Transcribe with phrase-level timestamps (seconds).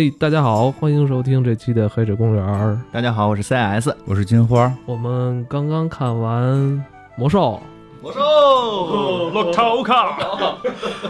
[0.00, 2.42] 哎，大家好，欢迎收听这期的《黑水公园》。
[2.90, 4.72] 大家好，我是 CS，我是金花。
[4.86, 6.42] 我们刚刚看完
[7.16, 7.60] 《魔兽》，
[8.00, 10.16] 魔兽，洛头卡。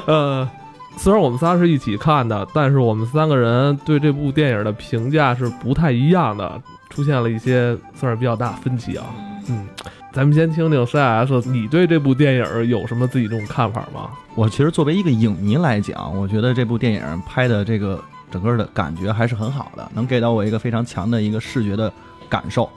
[0.06, 0.50] 呃，
[0.96, 9.06] 虽然我们仨是一起看的，但是我们三个人对这部电影的评价是不太一样的，出现了一些算是比较大分歧啊。
[9.48, 9.68] 嗯，
[10.12, 14.10] 咱们先听听 CS，你对这部电影有什么自己这种看法吗？
[14.34, 18.02] 我其实作为一个影迷来讲，我觉得这部电影拍的这个。
[18.30, 21.92] 整个的感觉还是很好的，能给到我一个非常强的一个视觉的
[22.28, 22.68] 感受。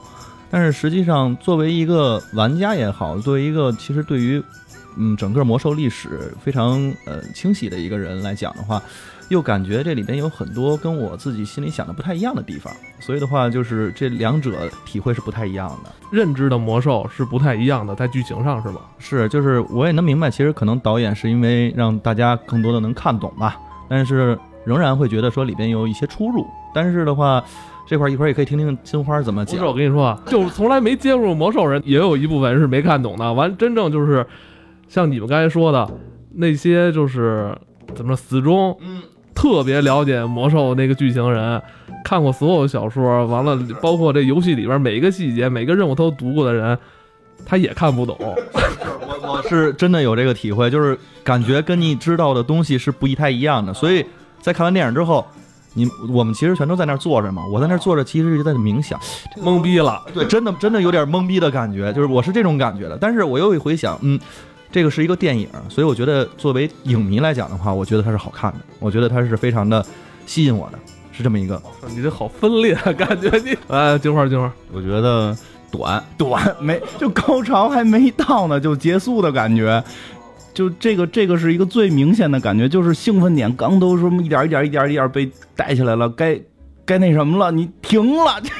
[0.50, 4.40] 但是实际上，作为一个玩家也好，作为一个其实对于
[4.96, 8.80] 嗯整个魔兽历史非常呃清晰的一个人来讲的话，
[9.30, 12.72] 又感觉这里边有很多跟我自己心里想的不太一样的地方。
[13.00, 18.80] 所以的话，就是这两者体会是不太一样的，认知的魔兽是不太一样的，在剧情上是吧？
[19.00, 23.56] 是，就是我也能明白，其实可能导演是因为让大家更多的能看懂吧，
[23.88, 24.38] 但是。
[24.64, 27.42] 仍然会觉得说里边有一些出入，但是的话，
[27.86, 29.64] 这块一会儿也可以听听金花怎么讲。
[29.66, 33.32] 我跟你说啊， 就从来没接触魔兽人，也有一部分是没看懂的。
[33.32, 34.26] 完，真正就是
[34.88, 35.86] 像你们刚才说的
[36.32, 37.54] 那些，就是
[37.94, 39.02] 怎么说，死忠，嗯，
[39.34, 41.60] 特别了解魔兽那个剧情人，
[42.02, 46.78] 看过所有小说，完了，包括这游戏里边每一个细节、每个任务都读过的人，
[47.44, 48.16] 他也看不懂。
[48.18, 54.04] 我我是真的有这个体会，就是感觉跟你知道的东西是不一太一样的，所以。
[54.44, 55.26] 在看完电影之后，
[55.72, 57.42] 你我们其实全都在那儿坐着嘛。
[57.50, 59.00] 我在那儿坐着，其实是在冥想，
[59.38, 60.02] 懵逼了。
[60.12, 62.98] 对，真的真的有点懵逼的感觉，就是我是这种感觉的。
[63.00, 64.20] 但是我又一回想，嗯，
[64.70, 69.82] 这个是一个电影，所以我觉得作为影迷来讲的话，我觉得它是好看的，我觉得它是非常的
[70.26, 70.78] 吸引我的，
[71.10, 71.58] 是这么一个。
[71.88, 75.34] 你这好分裂感觉，你 哎，金花金花，我觉得
[75.70, 79.82] 短 短 没就高潮还没到呢就结束的感觉。
[80.54, 86.40] 就这个，这个是一个最明显的感觉，就是兴奋点刚都说一点一点一点一点被带起来了，该
[86.84, 88.40] 该那什么了，你停了。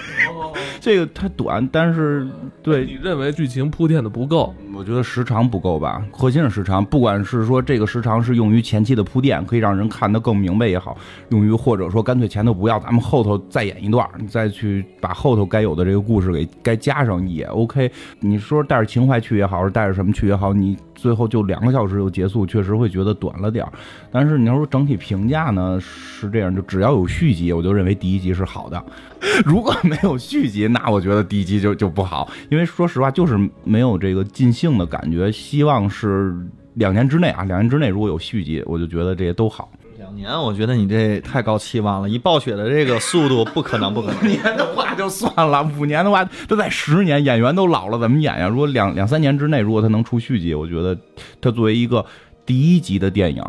[0.80, 2.28] 这个太短，但是
[2.62, 4.54] 对你认为剧情铺垫的不够？
[4.74, 6.84] 我觉得时长不够吧，核心是时长。
[6.84, 10.94] 不管是说这个时长是用于前期的铺垫，可以让人看得更明白也好，
[11.30, 17.90] 用于或者说干脆前头不要，咱们后头再演一段，你再去把后头该有的这个故事给该加上也 OK。
[18.20, 23.72] 你说带着情怀去也好，是带着什么去也好，你最后就两个小时就结束，确实会觉得短了点儿。
[24.10, 28.84] 但是你要说整体评价呢，是这样，就只要有续集，我就认为第一集是好的。
[29.44, 35.30] 如果没有续集，那我觉得第一集就 就不好，因为说实话就是没有这个尽兴的感觉。
[35.32, 36.34] 希望是
[36.74, 39.70] 两年之内啊，两年之内如果有续集，我就觉得这些都好。
[40.14, 42.08] 两年，我觉得你这太高期望了。
[42.08, 44.16] 以暴雪的这个速度，不可能，不可能。
[44.22, 48.46] 五年的话就算了，五年的话都在十年，演员都老了，怎么演呀？
[48.46, 50.96] 如果两两三年之内，如果他能出续集，我觉得
[51.40, 52.04] 他作为一个
[52.46, 53.42] 第一集的电影，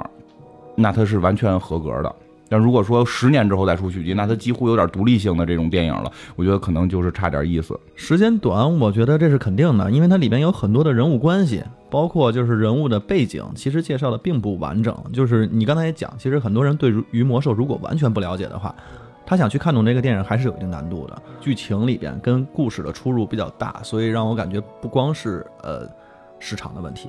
[0.75, 2.13] 那他是完全合格的。
[2.47, 7.77] 但如果说十年之后再出续集，那它几乎有点独立性的这种电影了，我觉得可能就是差点意思。
[7.95, 11.63] 时间短，我觉得这是肯定的，因为它里边有很多的人物关系，
[11.95, 14.93] 包括就是人物的背景，其实介绍的并不完整。
[15.13, 18.75] 就是你刚才也讲，其实很多人对于魔兽如果完全不了解的话，
[19.25, 21.21] 他想去看懂这个电影还是有一定难度的。
[21.39, 25.87] 剧情里边跟故事的出入比较大，所以让我感觉不光是呃
[26.37, 27.07] 市场的问题。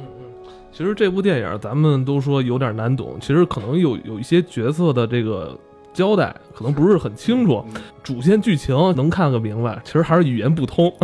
[0.71, 5.59] 其实这部电影咱们都说有点难懂，其实可能有有一些角色的这个
[5.93, 7.61] 交代可能不是很清楚，
[8.05, 10.95] 主线剧情能看个明白，其实还是语言不通。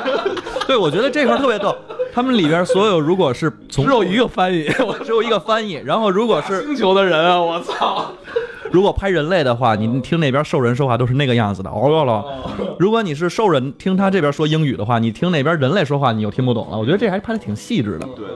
[0.68, 1.74] 对，我觉得这块特别逗，
[2.12, 8.12] 他们里边所有如果是只有一个翻译，我 只有一个翻译，然后如果是星球的人啊，我操！
[8.70, 12.24] 如果拍人类的话，你听那边兽人说话都是那个样子的，哦哟了。
[12.78, 16.78] 如果你是兽人，听他这边说英语的话，你听那边人类说话，你又听不懂了。
[16.78, 18.06] 我觉得这还拍的挺细致的。
[18.06, 18.26] 对对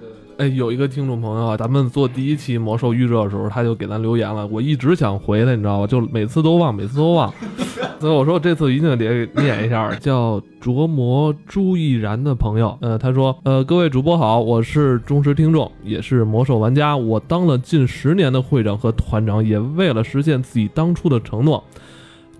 [0.00, 0.03] 对。
[0.36, 4.44] 哎，有一个听众朋友啊，咱们做第一期魔兽预热的时候，他就给咱留言了。
[4.48, 5.86] 我一直想回他，你知道吧？
[5.86, 7.32] 就每次都忘，每次都忘。
[8.00, 9.94] 所以我说这次一定得念一下。
[9.94, 16.96] 叫琢磨朱毅然的朋友，呃，他说，呃，各位主播好，我是忠实听众，也是魔兽玩家。
[16.96, 21.62] 我当了近十年的会长和团长，也为了实现自己当初的承诺，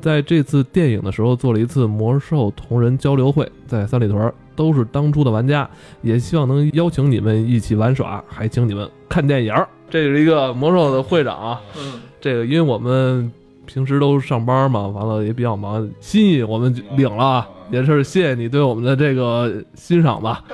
[0.04, 4.30] 在这次电影的时候做了一次魔兽同人交流会，在三里屯。
[4.56, 5.68] 都是当初的玩家，
[6.00, 9.52] 也希望能邀请你们一起玩耍，还请你们看电影。
[9.90, 13.32] 这是一个魔兽的会长啊，嗯，这个因为我们
[13.66, 20.44] 平时都上班嘛，完了也比较忙，心意我们领了，也是谢谢你对我们的这个欣赏吧。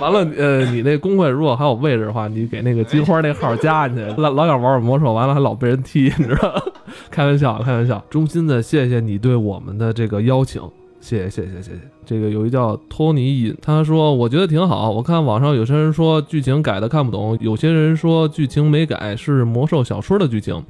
[0.00, 6.54] 完了，呃，你那公会如果还有位置的话，你给那个金花那号加进去，老老想玩玩魔兽，完了还老被人踢，你知道？
[7.10, 10.62] 开玩笑，开玩笑，衷心的谢谢你对我们的这个邀请。
[11.00, 14.90] 谢谢谢谢谢谢，这个有一叫托尼尹，他说我觉得挺好。
[14.90, 20.60] 我看网上有些人说剧情改的看不懂，有些人说剧情没改是魔兽小说的剧情。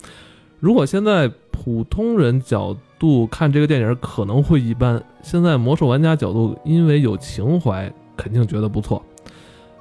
[0.60, 9.02] 如果现在普通人角度看这个电影可能会一般，现在魔兽玩家角度因为有情怀，肯定觉得不错。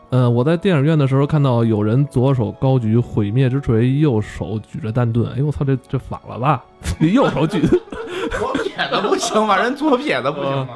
[0.09, 5.29] 呃，我在电影院的时候看到有人左手高举毁灭之锤，右手举着弹盾。
[5.33, 6.63] 哎呦我操，这这反了吧？
[6.99, 9.57] 你 右手举，左撇子不行吗？
[9.57, 10.67] 人左撇子不行吗？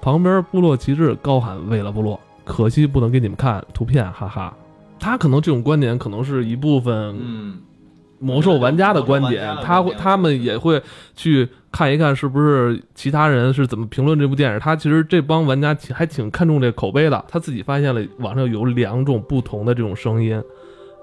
[0.00, 4.54] 旁边部落旗帜高喊为了部落，可惜不能给你们看图片，哈哈。
[4.98, 7.58] 他可能这种观点可能是一部分嗯，
[8.18, 10.82] 魔兽玩家的观点他会他们也会
[11.14, 14.58] 去看一看是不是其他人是怎么评论这部电影。
[14.58, 20.42] 他其实这帮玩家挺还挺看重这口碑的，他自己发现了网上有两种不同的这种声音。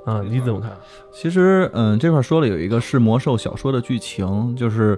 [0.03, 0.71] 啊、你怎么看？
[1.11, 4.97] 其实，嗯，这块说了有一个是魔兽小说的剧情，就是，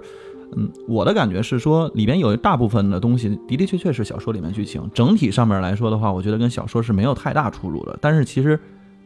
[0.56, 7.98] 嗯，我的感觉是说里边有一大部分的东西的的确确是小说里面剧情，整体上面来说的话，我觉得跟小说是没有太大出入的。
[8.00, 8.58] 但是其实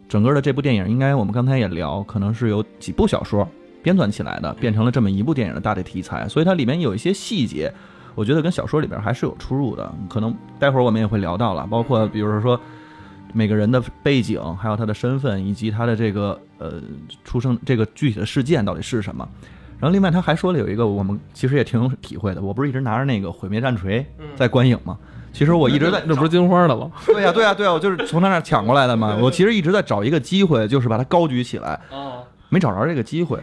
[0.08, 3.46] 整个的这部电影，应该我们刚才也聊，可能是有几部小说
[3.82, 7.72] 编纂起来的，变成了这么一部电影的大的题材，所以它里面有一些细节，
[8.14, 9.92] 我觉得跟小说里边还是有出入的。
[10.08, 12.60] 可能待会儿我们也会聊到了，包括比如说。
[13.32, 16.82] 每个人的背景，还有他的身份，以及他的这个呃
[17.22, 19.24] 出生这个具体的事件到底是什么。
[19.78, 24.04] 然后另外他还说了有一个我们其实也挺有体会的，我不是一直拿着那个毁灭战锤
[24.34, 24.98] 在观影吗？
[25.32, 26.90] 其实我一直在那不是金花的吗？
[27.06, 29.16] 对呀、对呀、对呀、我就是从他那儿抢过来的嘛。
[29.22, 33.38] 我其实一直在找一个机会，就是把它高举起来，哦，没找着这个机会。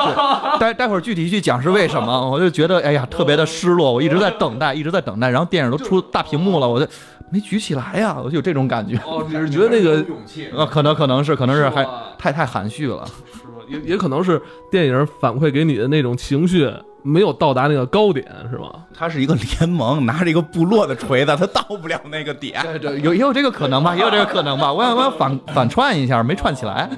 [0.58, 6.86] 待待会儿具体去讲是为什么， 我就觉得哎呀特别的失落，我一直在等待，一直在等待，然后电影都出大屏幕了，我就
[7.30, 8.96] 没举起来呀，我就有这种感觉。
[9.04, 11.86] 哦，你是觉得那个勇气啊，可能可能是可能是还
[12.16, 13.04] 太太含蓄了。
[13.06, 14.40] 是吧也也可能是
[14.70, 16.70] 电影反馈给你的那种情绪
[17.02, 18.70] 没有到达那个高点，是吧？
[18.94, 22.62] 他是一个联盟，拿着一个部落的锤子，他到不了那个点。
[22.62, 24.72] 对对，有也有这个可能吧，也有这个可能吧。
[24.72, 26.88] 我想我想反反串一下，没串起来。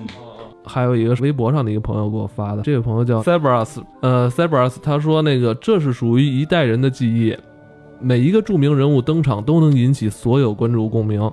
[0.67, 7.37] 还有一个微博上的一个朋友给我发的，这位朋友叫 Cyberus，呃，Cyberus，他说那个这是属于一代人的记忆，
[8.01, 11.31] 每一个著名人物登场都能引起所有观众共鸣。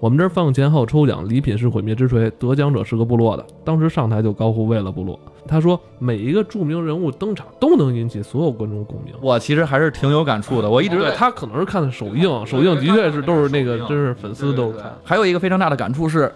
[0.00, 5.20] 我们这儿放前后抽奖，礼品是毁灭之锤，得奖者是个部落的，当时上台就高呼为了部落。
[5.46, 9.12] 他说每一个著名人物登场都能引起所有观众共鸣。
[9.20, 11.10] 我其实还是挺有感触的，我一直对。
[11.14, 14.90] 他可能是看的首映，首映的确是都是那个，真是粉丝都看。
[15.04, 16.32] 还有一个非常大的感触是，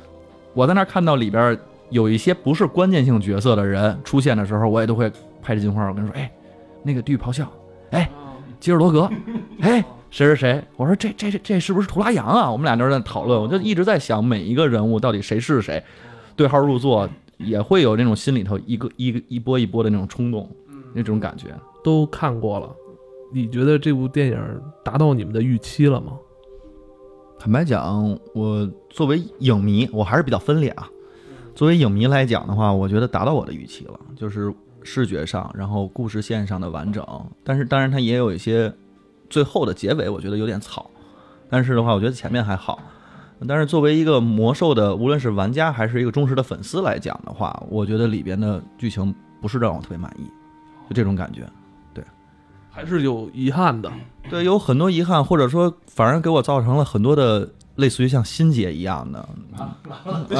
[0.52, 1.58] 我在那儿看到里边
[1.94, 5.08] 有一些不是关键性角色的人出现的时候，我也都会
[5.40, 6.28] 拍着金花，我跟他说，哎，
[6.82, 7.48] 那个地狱咆哮，
[7.92, 8.10] 哎，
[8.58, 9.08] 吉尔罗格，
[9.62, 9.80] 哎，
[10.10, 12.50] 谁谁谁，我说这这这这是不是图拉扬啊？
[12.50, 15.80] 我们俩就在讨论，我就一直在想每一个人物到底谁是谁，
[16.34, 17.08] 对号入座，
[17.38, 20.50] 也会有那种心里头一个一个一波一波的那种冲动，
[20.92, 21.54] 那种感觉。
[21.84, 22.68] 都看过了，
[23.32, 24.38] 你觉得这部电影
[24.84, 26.14] 达到你们的预期了吗？
[27.38, 30.88] 坦白讲，我作为影迷，我还是比较分裂啊。
[31.54, 34.52] 作为影迷来讲的话，我觉得达到我的预期了，就是
[34.82, 37.06] 视觉上，然后故事线上的完整。
[37.44, 38.72] 但是当然它也有一些
[39.30, 40.90] 最后的结尾，我觉得有点草。
[41.48, 42.80] 但是的话，我觉得前面还好。
[43.46, 50.24] 但是作为一个魔兽的，无论是玩家还是一个忠实的粉丝来讲的话，我觉得里边的剧情不是让我特别满意，
[50.88, 51.46] 就这种感觉。
[51.92, 52.02] 对
[52.70, 53.92] 还是有遗憾的？
[54.30, 59.18] 对，有很多遗憾，或者说反而给我造成了很多的类似于像心结一样的。
[59.56, 59.76] 啊，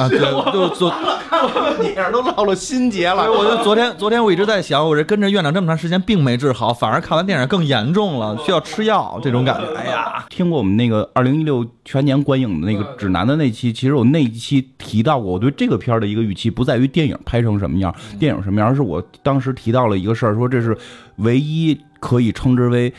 [0.09, 0.89] 对，就昨
[1.29, 3.31] 看了电影都落了心结了。
[3.31, 9.73] 我就昨天昨天我一直在想，我这跟着院长这么长时间并没治好，反而看完电影更严重了，需要吃药这种感觉。
[9.75, 20.77] 哎呀，听过我们那个二零一六全年观影的那个指南的那期，其实我那一期提到过，我对这个片儿的一个预期不在于电影拍成什么样，电影什么样，而是我当时提到了一个事儿，说这是
[21.17, 22.93] 唯一可以称之为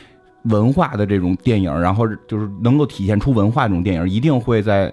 [0.49, 4.93] 文化的这种电影，然后就是能够体现出文化这种电影，一定会在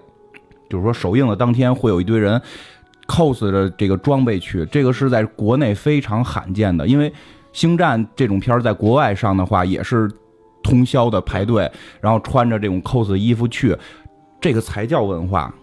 [0.69, 2.41] 就是说首映的当天会有一堆人
[3.07, 7.11] cos 着这个装备去，这个是在国内非常罕见的，因为。
[7.53, 10.09] 星战这种片儿在国外上的话，也是
[10.63, 13.77] 通宵的排队，然后穿着这种 cos 的衣服去，
[14.41, 15.53] 这个才叫文化，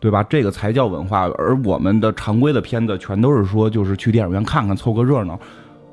[0.00, 0.24] 对吧？
[0.24, 1.30] 这个才叫文化。
[1.38, 5.38] 而我们的常规的片子全都是说，就是去电影院看看，凑个热闹。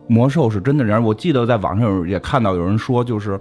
[0.07, 3.39] 魔兽是真的人，我记得在网上有也看到有人说，就是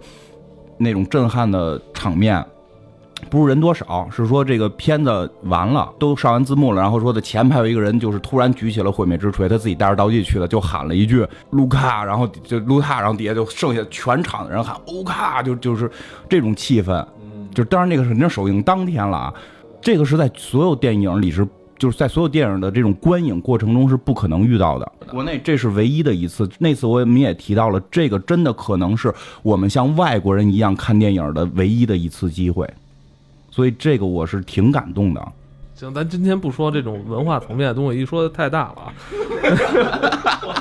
[0.78, 2.44] 那种震撼的场面。
[3.30, 15.88] 不是人多少，是说这个片子完了，都上完字幕了，然后说的前排有一个人，就是突然举起了毁灭之锤，他自己带着道具去了，就喊了一句“卢卡”，然后就卢卡，然后底下就剩下全场的人喊“欧卡”，就就是
[16.28, 17.06] 这种气氛。
[17.54, 19.34] 就当然那个是人家首映当天了啊，
[19.80, 21.46] 这个是在所有电影里是。
[21.82, 26.48] 就是在所有电影的这种观影过程中是不可能遇到的，国内这是唯一的一次。
[26.60, 29.12] 那次我们也提到了，这个真的可能是
[29.42, 32.72] 我们像外国人一样看电影的唯一的一次机会。
[33.50, 35.20] 所以这个我是挺感动的。
[35.74, 38.92] 行，咱今天不说这种文化层面的东西，一说太大了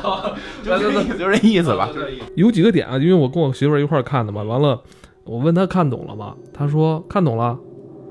[0.02, 0.34] 啊。
[0.66, 1.88] 就这意思，就这意思吧。
[2.36, 4.82] 有几个点啊，因为我跟我媳妇儿一块儿看的嘛，完了
[5.24, 6.34] 我问她看懂了吗？
[6.52, 7.60] 她说看懂了。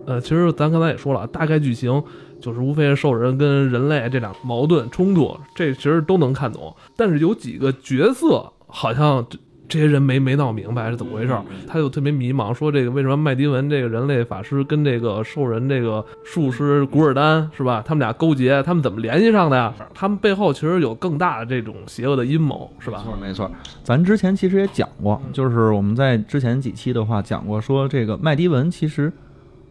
[0.07, 2.01] 呃，其实咱刚才也说了，大概剧情
[2.41, 6.75] 就是无非是兽人跟人类这俩矛盾冲突，这其实都能看懂。
[6.97, 17.81] 但是有几个角色好像这这些人没没闹明白是怎么回事儿，他就特别迷茫，说这个为什么麦迪文这个人类法师跟这个兽人这个术师古尔丹是吧？
[17.87, 19.73] 他们俩勾结，他们怎么联系上的呀？
[19.95, 23.05] 他们背后其实有更大的这种邪恶的阴谋是吧？
[23.07, 23.51] 没错，没错。
[23.85, 29.13] 咱之前其实也讲过，就是我们在之前几期的话讲过，说这个麦迪文其实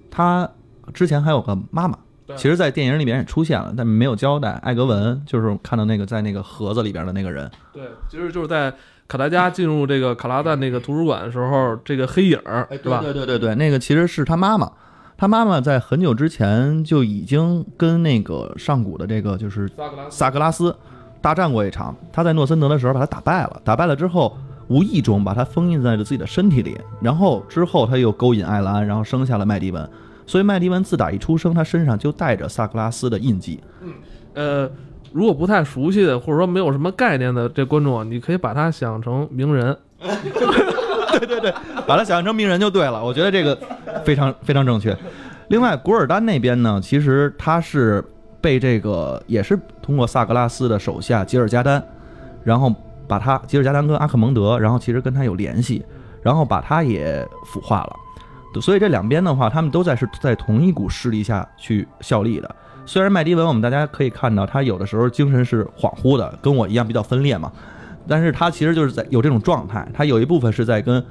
[0.09, 0.49] 他
[0.93, 1.99] 之前还有个妈妈，对
[2.35, 4.51] 其实，在电影里面也出现了，但没有交代。
[4.63, 8.73] 艾格文就是看到那个在那个盒子里边的那个人，对，其实就是在
[9.07, 13.01] 卡达加进入这个卡拉赞那个图书馆的时候， 这个黑影儿，对吧？
[13.01, 14.71] 对对对对，那个其实是他妈妈。
[15.17, 20.75] 他妈妈在很久之前就已经跟那个上古的这个就是萨格拉斯萨格拉斯
[21.19, 21.93] 大战过一场。
[22.13, 24.37] 他在诺森德的时候把他打败了，打败了之后，
[24.69, 26.77] 无意中把他封印在了自己的身体里。
[27.01, 29.89] 然后之后他又勾引艾兰，然后生下了麦迪文。
[30.29, 33.59] 所以麦迪文自打一出生，他身上就带着萨格拉斯的印记。
[33.81, 33.91] 嗯
[34.35, 34.71] 呃，
[35.11, 39.75] 如果不太熟悉的，或者说没有什么概念的这观众啊，你可以把他想成名人。
[39.99, 41.51] 对对对
[41.87, 43.03] 把他想象成名人就对了。
[43.03, 43.57] 我觉得这个
[44.05, 44.95] 非常非常正确。
[45.47, 48.05] 另外，古尔丹那边呢，其实他是
[48.39, 51.83] 被这个也是通过萨格拉斯的手下吉尔加丹，
[52.43, 52.71] 然后
[53.07, 55.83] 把他吉尔加丹跟阿克蒙德，然后其实跟他有联系，
[56.21, 57.95] 然后把他也腐化了。
[58.61, 62.55] 所以这两边的话，他们都在是在同一股势力下去效力的。
[62.85, 67.51] 虽然麦迪文，我们大家可以看到他有的时候精神是恍惚的，跟我一样比较分裂嘛，
[68.07, 71.03] 但是他其实就是在有这种状态，他有一部分是在跟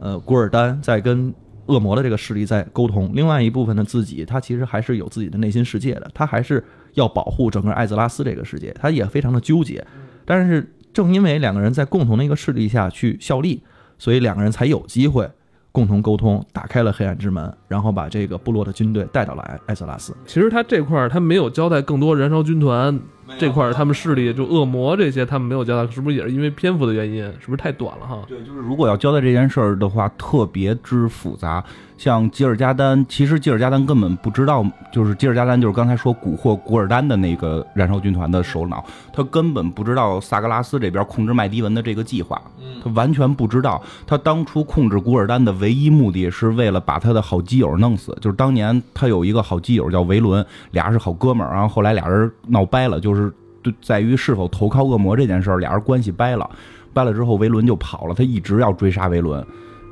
[0.00, 1.32] 呃古尔丹在跟
[1.66, 9.86] 恶魔的这个势力在沟通，另外一部分的自己他其实还是有自己的内心世界的，他还是要保护整个艾泽拉斯这个世界，他也非常的纠结。
[10.24, 13.62] 但是正因为两个人在共同的一个势力下去效力，
[13.96, 15.30] 所以两个人才有机会
[15.72, 20.16] 共同沟通，打开了黑暗之门，然后把这个部落的军队带到了艾艾泽拉斯。
[20.26, 22.98] 其实他这块儿他没有交代更多燃烧军团
[23.38, 27.22] 这块儿他们势力，就恶魔这些他们没有交代，是不是也是因为篇幅的原因？
[27.38, 28.22] 是不是太短了哈？
[28.26, 31.64] 对，就是如果要交代这件事儿的话，特别之复杂。
[32.00, 42.40] 像吉尔加丹，其实吉尔加丹根本不知道，就是吉尔加丹就是刚才说蛊惑古尔丹的那个燃烧军团的首脑，他根本不知道萨格拉斯这边控制麦迪文的这个计划，
[42.82, 43.82] 他完全不知道。
[44.06, 53.30] 他当初控制古尔丹的唯一目的是为了把他的好基友弄死，就是当年他有一个好基友叫维伦，俩人是好哥们儿，然后后来俩人闹掰了，就是
[53.62, 56.48] 对在于是否投靠恶魔这件事儿，俩人关系掰了。
[56.94, 59.46] 掰了之后，维伦就跑了，他一直要追杀维伦，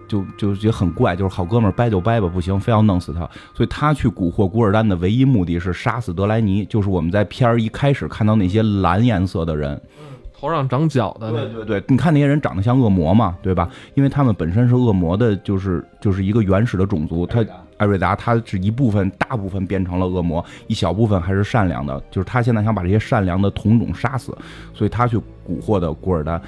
[0.09, 3.21] 就就觉得很怪，就是好哥们儿掰就掰吧，不行，非要弄死他。
[3.55, 9.81] 所以他去蛊惑古尔丹的唯一目的是杀死德莱尼，就是我们在片儿一开始看到那些蓝颜色的人。
[10.41, 13.69] 头上长角的对对对，你看那些人长得像恶魔嘛，对吧？
[13.95, 17.27] 因为他们本身是恶魔的，就是就是一个原始的种族。
[17.27, 17.45] 他
[17.77, 22.00] 艾瑞达他是一部分，大部分变成了恶魔，一小部分还是善良的。
[22.09, 24.33] 就是他现在想把这些善良的同种杀死，
[24.73, 26.41] 所以他去蛊惑的古尔丹。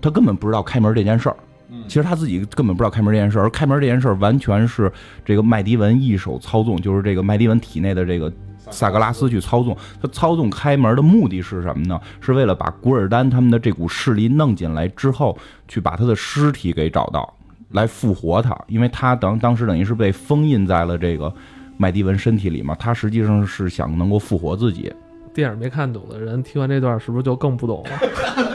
[0.00, 1.36] 他根本不知道开门这件事儿，
[1.86, 4.90] 其实他自己根本不知道开门这件事，而开门这件事完全是
[5.24, 8.32] 这个麦迪文一手操纵，就是这个麦迪文体内的这个
[8.70, 9.76] 萨格拉斯去操纵。
[10.00, 12.00] 他操纵开门的目的是什么呢？
[12.20, 15.36] 是为了把古尔丹他们的这股势力弄进来之后，
[15.68, 17.32] 去把他的尸体给找到，
[17.72, 21.32] 来复活他，因为他当当时等于是被封印在了这个
[21.76, 24.92] 麦迪文身体里嘛，他实际上是想能够复活自己。
[25.34, 28.53] 电影没看懂的人，听完这段是不是就更不懂了？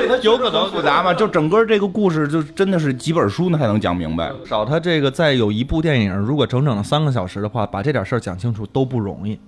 [0.00, 1.12] 所以他有可能复杂嘛？
[1.12, 4.32] 就整个这个故事，就真的是几本书呢才能讲明白。
[4.46, 9.38] 少他这个再有一部电影，如果整整三个小时的话，把这点事儿讲清楚都不容易。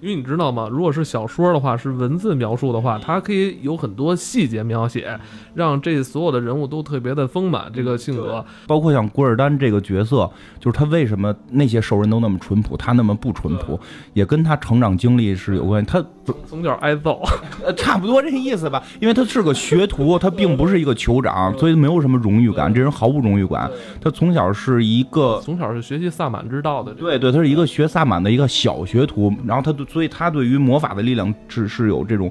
[0.00, 0.68] 因为你知道吗？
[0.70, 5.18] 如果是小说的话，是文字描述的话，它可以有很多细节描写，
[5.54, 7.70] 让这所有的人物都特别的丰满。
[7.74, 13.78] 这个性格，包括像古尔丹这个角色，就是他为什么那些兽人都那么淳朴，他那么不淳朴，
[14.14, 15.90] 也跟他成长经历是有关系。
[15.90, 16.04] 他
[16.46, 17.22] 从小挨揍，
[17.64, 18.82] 呃， 差不多这意思吧。
[19.00, 22.72] 因为他是个学徒， 他并不是一个酋长，所以没有什么荣誉感。
[22.72, 23.70] 这人毫无荣誉感。
[24.00, 26.94] 他从小是一个，从小是学习萨满之道的。
[26.94, 32.30] 对对，他是一个学萨满的一个小学徒，然后他对，所以他对于魔法的力量是是有这种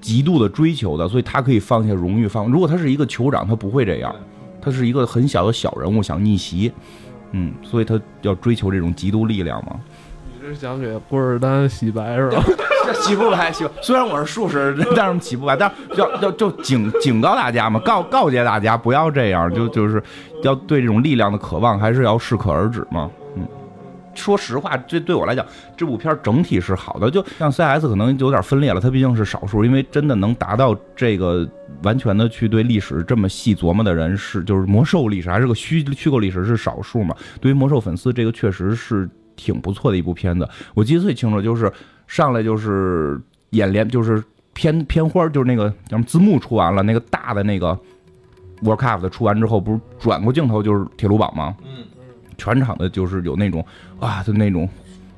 [0.00, 2.46] 极度的追求的，所以他可以放下荣誉放。
[2.46, 4.14] 如果他是一个酋长，他不会这样，
[4.60, 6.72] 他是一个很小的小人物，想逆袭，
[7.32, 9.80] 嗯，所以他要追求这种极度力量嘛。
[10.40, 12.42] 你是想给古尔丹洗白是吧？
[13.00, 13.70] 洗不白，洗不。
[13.80, 15.56] 虽然我是术士， 但是洗不白。
[15.56, 20.02] 但是要要就警警告大家嘛，告告诫大家不要这样，就就是
[20.42, 23.08] 要对这种力量的渴望还是要适可而止嘛。
[24.14, 25.44] 说实话，这对我来讲，
[25.76, 27.10] 这部片整体是好的。
[27.10, 31.48] 就像 CS 可能有点分裂了，它毕竟是少数，因为真的能达到这个
[31.82, 37.16] 完全的去对历史这么细琢磨的人是，就是魔兽历史还是个虚虚构历史是少数嘛。
[37.40, 40.48] 对于魔兽粉丝，这个确实是挺不错的一部片子。
[40.74, 41.72] 我记得最清楚就是
[42.06, 47.78] 上来就是演连就是片片花，就是那个叫什么字幕出完了，那个大的那个
[48.62, 51.56] Warcraft 出完之后，不是转过镜头就是铁路堡吗？
[51.64, 51.84] 嗯，
[52.36, 53.64] 全场的就是有那种
[54.00, 54.68] 啊，就那种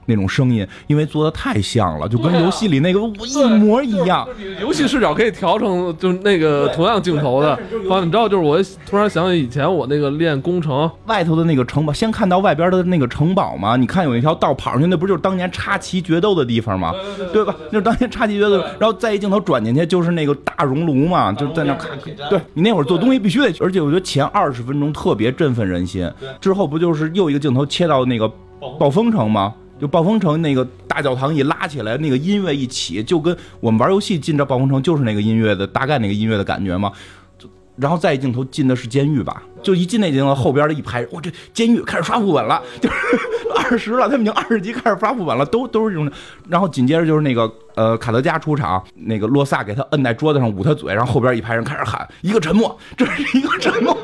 [0.06, 4.26] 那种声音，因为做的太像了，就跟游戏里那个一模一样。
[4.38, 7.58] 你游戏视角可以调成就是那个同样镜头的。
[7.72, 8.58] 你知道，就是我
[8.88, 16.92] 突然想起以前我那个练工程，外头的那个城堡，先看到外边的那个城堡嘛，你看有一条道跑上去，那不就是当年插旗决斗的地方吗？
[17.32, 17.54] 对吧？
[17.70, 21.90] 那是当年插旗决斗，然后再一镜头转进去就是那个大熔炉嘛，就在那看。
[22.28, 28.30] 对你那会儿做东西必须得，而且我觉得前二十分钟特别振奋人心，之后不就是又一个镜头切到那个
[28.78, 29.54] 暴风城吗？
[29.84, 36.90] 就暴风城那个大教堂一拉起来，那个音乐一起，就跟我们玩游戏进这暴风城就是那个音乐的大概那个音乐的感觉嘛。
[37.38, 42.96] 就然后再一镜头进的是监狱吧，就一进那镜头后边的一排，哇，这监狱开始刷副本了，就是
[43.54, 46.10] 二十了，他们已经二十级开始刷副本了，都都是这种。
[46.48, 53.94] 然后紧接着就是那个呃卡德加出场，那个洛萨给他摁在桌子上捂他嘴，然后后边一排人开始喊一个沉默，这是一个沉默。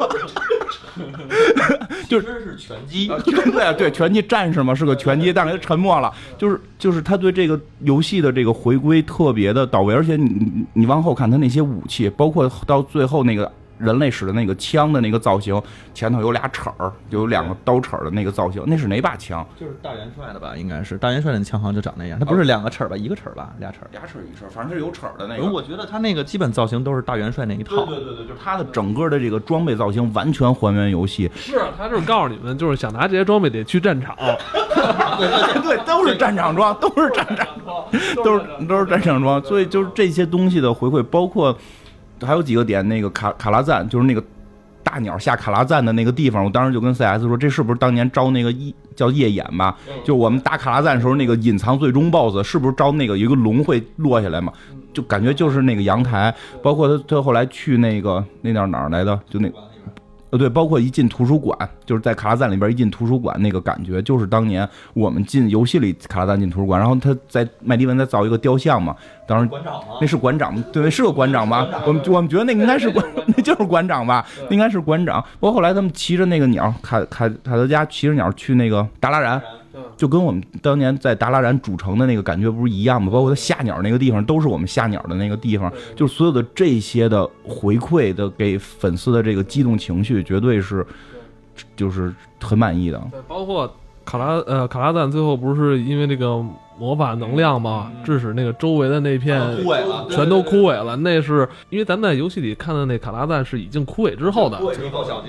[2.08, 3.10] 就是是拳击。
[3.10, 13.50] 啊，对啊，对，拳击战士嘛，是个拳击，但是他沉默了，就是就是他对这个游戏的这个回归特别的到位，而且你你你往后看他那些武器，包括到最后那个
[13.80, 15.60] 人类使的那个枪的那个造型，
[15.94, 19.44] 前头有俩齿儿，有两个刀齿儿的那个造型，那是哪把枪？
[19.58, 20.54] 就是大元帅的吧？
[20.56, 22.96] 应该是大元帅的枪好像就长那样，它不是两个齿儿吧？
[22.96, 23.50] 一个齿儿吧？
[23.58, 23.88] 俩齿儿。
[23.92, 25.50] 俩齿儿一齿儿，反正是有齿儿的那个。
[25.50, 27.86] 我觉得他那个基本造型都是大元帅那一套。
[27.86, 37.84] 对对对对，就是他的整个的这个装备造型完全还原游戏，是他就是告诉你们，就是想拿这些装备得去战场，对，都是战场装，都是战场装，
[38.24, 41.56] 都是都是战场装，所以就是这些东西的回馈，包括
[42.22, 44.22] 还有几个点，那个卡卡拉赞，就是那个
[44.82, 49.76] 大鸟下卡拉赞的那个地方，我当时就跟 CS 说，这是不是当年招那个一叫夜眼吧？
[50.04, 54.52] 就我们打卡拉赞的时候，那个隐藏最终 BOSS 是不是招那个有一个龙会落下来嘛？
[54.92, 59.48] 就感觉就是那个阳台，包括他他后来去那个那叫哪儿来的，就那
[60.30, 68.94] 呃，对，包括一进图书馆，就是在卡拉赞里边一进图书馆那个感觉，就是当年我们进游戏里卡拉赞进图书馆，然后他在麦迪文再造一个雕像嘛，
[69.30, 71.68] 当时馆长吗那是馆长，对，是个馆长吧？
[71.86, 74.26] 我们我们觉得那应该是馆，那就是馆长吧？
[74.48, 75.22] 那应该是馆长。
[75.38, 79.40] 包括后来他们骑着那个鸟，卡卡卡德加骑着鸟去那个达拉然，
[79.96, 83.12] 就跟我们当年在达拉然主城的那个感觉不是一样吗？
[83.12, 90.84] 包括他下鸟那个地方，都是我们下鸟的那个地方，就是所有的这些的回馈的给粉丝的这个激动情绪，绝对是
[91.76, 93.00] 就是很满意的。
[93.12, 93.72] 对，包括
[94.10, 96.44] 卡拉呃卡拉赞最后不是因为这个
[96.76, 100.96] 魔法能量嘛，致使那个周围的那片枯萎了全都枯萎了。
[100.96, 104.58] 那是因为咱们在游戏里看的那卡拉赞是已经枯萎之后的，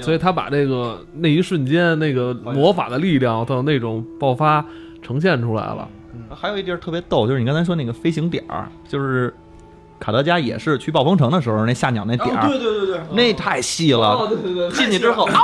[0.01, 4.65] 所以他把这个那一瞬间那个魔法的力量的那种爆发
[5.03, 5.87] 呈现出来了。
[6.33, 9.31] 还有一地儿特别逗，就是你刚才说那个飞行点儿，就是
[9.99, 14.27] 卡德加也是去暴风城的时候那下鸟那点儿，对对对对，那太细了。
[14.27, 15.39] 对对对进去之后，啊，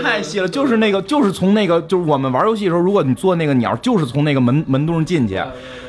[0.00, 5.40] 太细了，就是那个，就是从那个，就是我们玩游戏的时候，如果你做那个鸟，就是从那个门门洞进去，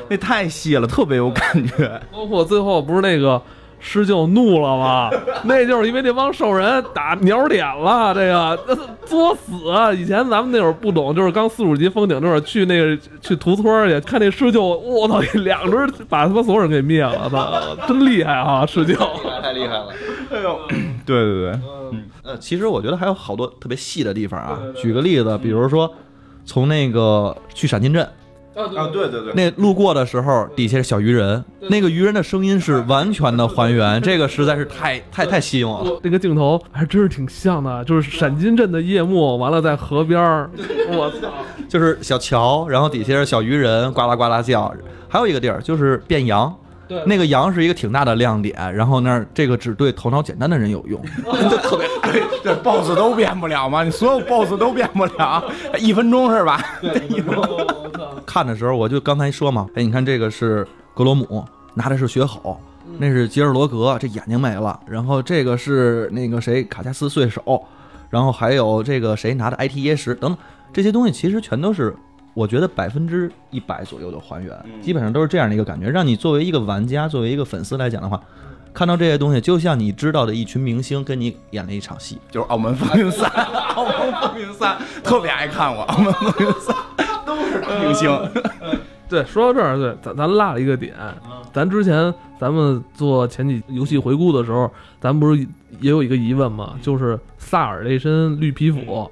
[0.09, 2.01] 那太细了，特别有感觉。
[2.11, 3.41] 包括最后不是那个
[3.79, 5.09] 狮鹫怒了吗？
[5.43, 8.57] 那就是因为那帮兽人打鸟脸了，这个
[9.05, 9.91] 作死啊！
[9.91, 17.51] 以前咱们那会儿不懂，就是刚四五级封顶那会儿去那个去屠村儿去，看那狮鹫，我操，两只把他妈所有人给灭了，操，
[17.85, 18.65] 真厉害啊！
[18.65, 18.95] 狮鹫，
[19.41, 19.87] 太厉害了。
[20.31, 20.57] 哎呦，
[21.05, 21.59] 对对对，
[21.91, 24.59] 嗯呃，其实我觉得还有好多特别细的地方啊。
[24.75, 25.93] 举个例子，比如说
[26.45, 28.03] 从那个去闪金镇，
[28.55, 35.99] 啊，对对对，那路过的时候，底下是小鱼人，那个鱼人的声音是完全的还原， 这个实在是太太太吸引我了。
[36.03, 40.49] 那个镜头还真是挺像的，就是闪金镇的夜幕，完了在河边儿，
[40.89, 41.29] 我操！
[41.67, 44.71] 就是小桥，然后底下是小鱼人呱啦呱啦叫。
[45.09, 46.51] 还有一个地儿就是变羊，
[46.93, 51.01] 对那个羊是一个挺大的亮点，然后那儿这个只对头脑简单的人有用，
[51.49, 51.87] 就特别
[52.43, 53.83] 这 BOSS 都变不了嘛？
[53.83, 55.43] 你所有 BOSS 都变不了，
[55.79, 56.63] 一分钟是吧？
[57.09, 57.67] 一分钟。
[58.25, 62.59] 看的时候，我就刚才说嘛，哎，你看这个是格罗姆，拿的是血吼，
[62.97, 64.79] 那是吉尔罗格，这眼睛没了。
[64.85, 67.63] 然后这个是那个谁卡加斯碎手，
[68.09, 70.37] 然后还有这个谁拿的 IT 椰石等等，
[70.71, 71.95] 这些东西其实全都是
[72.33, 78.19] 我觉得百分之一百左右的还原，基本上都是这样的一个感觉，让你作为一个玩家，作为一个粉丝来讲的话。
[78.73, 83.29] 看到这些东西，就像你知道的一群明星跟你演了一场戏，就是《澳门风云三》，
[83.75, 86.75] 《澳门风云三》特别爱看我，《澳门风云三》
[87.25, 88.09] 都 都是大明星。
[89.07, 90.95] 对，说到这儿，对，咱咱落了一个点，
[91.53, 95.47] 咱之前咱们做前几游戏回顾的时候，咱不是
[95.79, 96.73] 也有一个疑问吗？
[96.81, 99.07] 就是萨尔这身绿皮肤，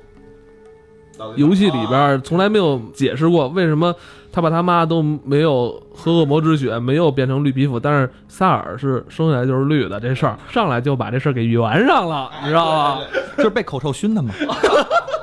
[1.36, 3.94] 游戏里边从来没有解释过为什么
[4.32, 13.02] 他爸他妈都没有喝恶魔之血，没有变成绿皮肤，但是萨尔是生下来就是绿的，这事儿上来就把这事儿给圆上了，你知道吗？
[13.38, 14.34] 就是被口臭熏的嘛。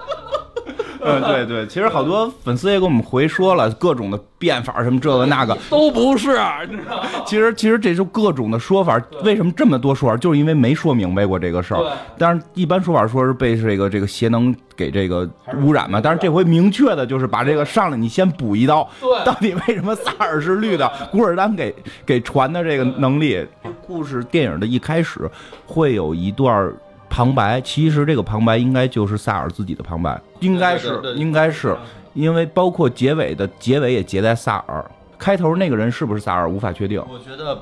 [1.21, 7.09] 嗯，对对，其实好多粉丝也给我们回说了各种的变法，什么这个那个，都不是，你知道吗？
[7.27, 9.01] 其实其实这就各种的说法。
[9.25, 10.17] 为什么这么多说法？
[10.17, 11.83] 就是因为没说明白过这个事儿。
[12.17, 15.29] 但是一般说法说是被这个这个邪能给这个
[15.63, 16.01] 污染嘛。
[16.01, 18.89] 但是这回明确的就是把这个上来你先补一刀。
[19.01, 20.91] 对，到底为什么萨尔是绿的？
[21.11, 23.47] 古尔丹给给传的这个能力。
[23.87, 25.29] 故事电影的一开始
[25.67, 26.73] 会有一段。
[27.09, 31.77] 旁白其实这个旁白应该就是萨尔自己的旁白，应该是应该是，
[32.15, 34.85] 因为包括结尾的结尾也结在萨尔，
[35.19, 37.03] 开头那个人是不是萨尔无法确定。
[37.11, 37.61] 我觉得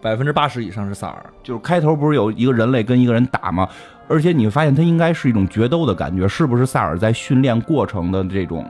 [0.00, 3.68] 百分之八十以上是萨尔，就是开头不是有一个人类跟一个人打吗？
[4.08, 8.64] 而且你会发现他应该是一种决斗的感觉，是不是萨尔在训练过程的这种？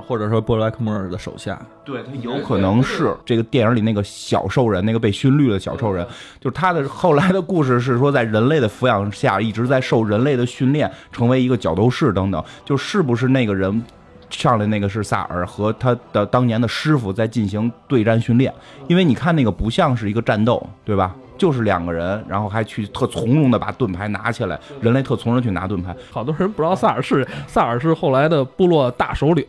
[0.00, 6.06] 或者说布莱克莫尔的手下，对他有可能是这个电影里那个小兽人，那个被熏绿的小兽人，
[6.40, 13.82] 就是他的后来的故事是说，在人类的抚养下，一直在受人类的训练，成为一个角斗士等等，就是不是那个人
[14.30, 18.52] 上来那个是萨尔和他的当年的师傅在进行对战训练，
[18.88, 21.14] 因为你看那个不像是一个战斗，对吧？
[21.40, 25.96] 就是两个人，然后还去特从容的把盾牌拿起来，人类特从容去拿盾牌。
[26.10, 29.42] 好多人不知道萨尔是萨尔是后来的部落大首领，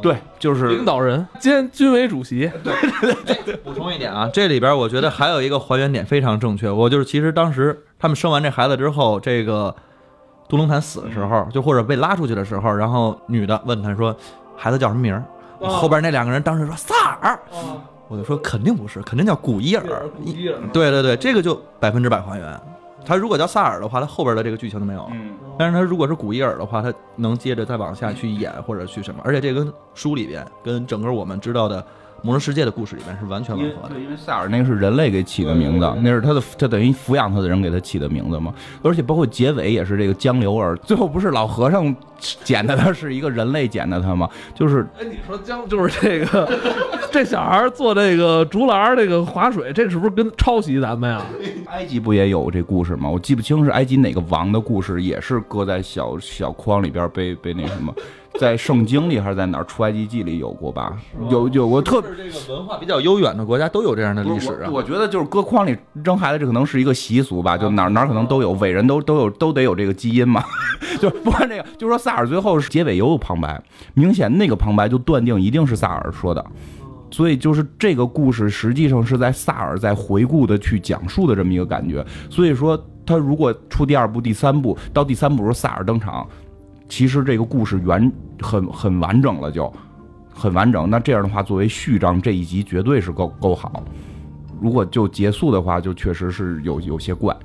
[0.00, 2.48] 对，就是领导人兼军委主席。
[2.62, 2.72] 对
[3.26, 3.56] 对对。
[3.56, 6.70] 补充一点啊，这里边我觉得还有一个还原点非常正确。
[6.70, 9.74] 我就是其实当时他们生完这孩子之后，这个
[10.48, 14.14] 杜隆坦死的时候，就或者被拉出去的时候，然后女的问他说
[14.56, 15.20] ：“孩子叫什么名？”
[15.58, 17.36] 后边那两个人当时说：“萨尔。”
[18.08, 20.08] 我就说肯定不是，肯定叫古伊尔。
[20.16, 22.60] 古伊尔，对对对，这个就百分之百还原。
[23.04, 25.08] 他如果叫萨尔的话，他后边的这个剧情都没有。
[25.12, 25.30] 嗯。
[25.58, 31.84] 但是他如果是古伊尔的话，他能接着再往下去演或者去什么，而且这跟书里边跟整个我们知道的。
[32.22, 38.52] 魔兽世界的故事里面是完全吻合的，对，因为塞尔那个是人类给起的名字，那是他的，他等于抚养他的人给他起的名字嘛。
[38.82, 44.28] 而且包括结尾也是这个江流儿，最后不是老和尚捡的他，是一个人类捡的他吗？
[44.54, 46.48] 就是，哎，你说江就是这个，
[47.12, 51.24] 这小孩做这个竹篮这个划水，这是不是跟抄袭咱们呀？
[51.66, 53.08] 埃及不也有这故事吗？
[53.08, 57.94] 我记不清是埃及哪个王的故事，也是搁在小小筐里边被被那什么。
[58.38, 59.64] 在圣经里还是在哪儿？
[59.64, 60.96] 出埃及记里有过吧？
[61.30, 64.70] 有有过特这个文化比较悠远的国家都有这样的历史啊。
[64.70, 67.56] 我觉得就是搁筐里扔孩子，这可能是一个习俗吧。
[67.56, 70.42] 就哪哪可能都有伟人都都有都得有这个基因嘛。
[71.00, 73.62] 就不管这个，就说萨尔最后结尾也有旁白，
[73.94, 76.44] 明显那个旁白就断定一定是萨尔说的。
[77.10, 82.04] 所以就是这个故事实际上是在萨尔在回顾的去讲述的这么一个感觉。
[82.30, 86.26] 所以说他如果出第二部、第三部，到第三部时候萨尔登场。
[86.88, 89.72] 其实这个故事原很很完整了，就
[90.32, 90.88] 很完整。
[90.88, 93.82] 那这样的话，作为序章，这一集绝对是够够好。
[94.60, 97.36] 如果就结束的话，就确实是有有些怪。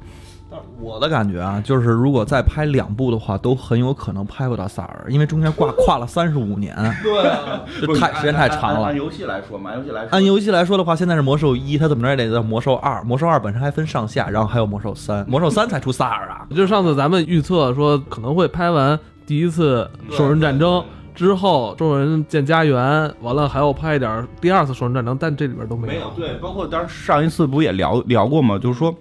[0.81, 8.87] 我的感觉啊，就是如果再拍两部的话，都很有可能拍不到萨尔，因为中间挂跨了三十五年，对，太时间太长了。
[8.87, 16.45] 按游戏来说嘛，游戏来说，按游戏来说的话，现在是魔兽一，它怎么着也得到魔兽二，魔兽二本身还分上下，然后还有魔兽三，魔兽三才出萨尔啊。
[16.53, 18.99] 就上次咱们预测说可能会拍完
[19.31, 20.83] 第一次兽人战争
[21.15, 25.93] 之后，兽人建家园，完了还要拍一点第二次兽人战争，但这里边都没有。
[25.93, 28.59] 没有对，包括当时上一次不也聊聊过吗？
[28.59, 28.93] 就是说。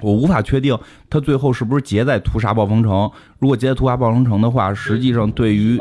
[0.00, 0.76] 我无法确定
[1.08, 3.08] 他最后是不是结在屠杀暴风城。
[3.38, 5.78] 如果结在屠杀暴风城的话，实际上对于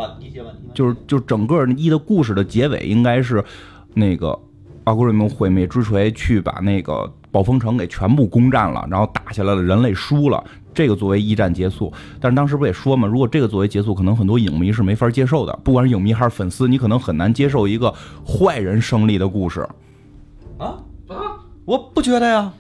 [0.76, 3.44] 就是就整个一的故事的结尾，应该是
[3.96, 4.38] 那个
[4.84, 11.92] 奥古瑞蒙毁灭之锤去把那个暴风城给全部攻占了，然后打下来了，人类输了，这个作为一战结束。
[12.20, 17.94] 但是当时不也说嘛，如果这个作为结束，可能很多影迷是没法接受的，不管是影迷还是粉丝，你可能很难接受一个
[18.26, 19.62] 坏人胜利的故事
[20.58, 20.76] 啊
[21.08, 21.38] 啊。
[21.64, 22.52] 我不觉得呀，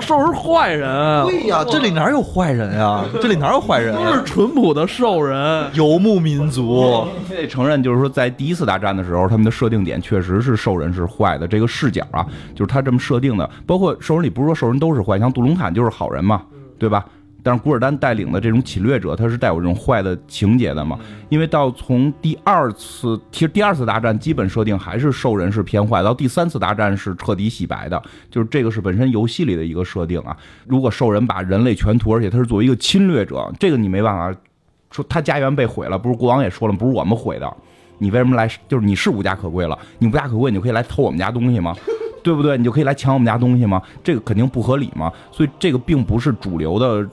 [0.00, 0.88] 兽人 坏人。
[1.26, 3.04] 对呀，这里哪有坏人呀？
[3.20, 3.94] 这里哪有坏人？
[3.94, 7.06] 都是淳朴的兽人，游牧民族。
[7.28, 11.46] 你得承认，就是说，在第一次大战的时候，他们的设定点确实是兽人是坏的。
[11.46, 13.48] 这个视角啊，就是他这么设定的。
[13.66, 16.42] 包括兽人里不是说兽人都是坏，像杜隆坦就是好人嘛，
[16.78, 17.04] 对吧？
[17.48, 20.98] 但是古尔丹带领的这种侵略者，他是带有这种坏的情节的嘛？
[21.30, 30.36] 因为到从第二次，其实第二次大战基本设定还是兽人是偏坏，到第三次大战是彻底洗白的，就是这个是本身游戏里的一个设定啊。
[30.66, 34.38] 如果兽人把人类全屠，而且他是作为一个侵略者，这个你没办法
[34.90, 37.50] 说他家园被毁了，不是国王也说了，不是我们毁的。
[37.96, 38.46] 你为什么来？
[38.68, 41.74] 就是你是无家可归了，你无家可归，你就可以来偷我们家东西吗？
[42.22, 42.58] 对不对？
[42.58, 43.80] 你就可以来抢我们家东西吗？
[44.04, 45.10] 这个肯定不合理嘛。
[45.32, 47.08] 所以这个并不是主流的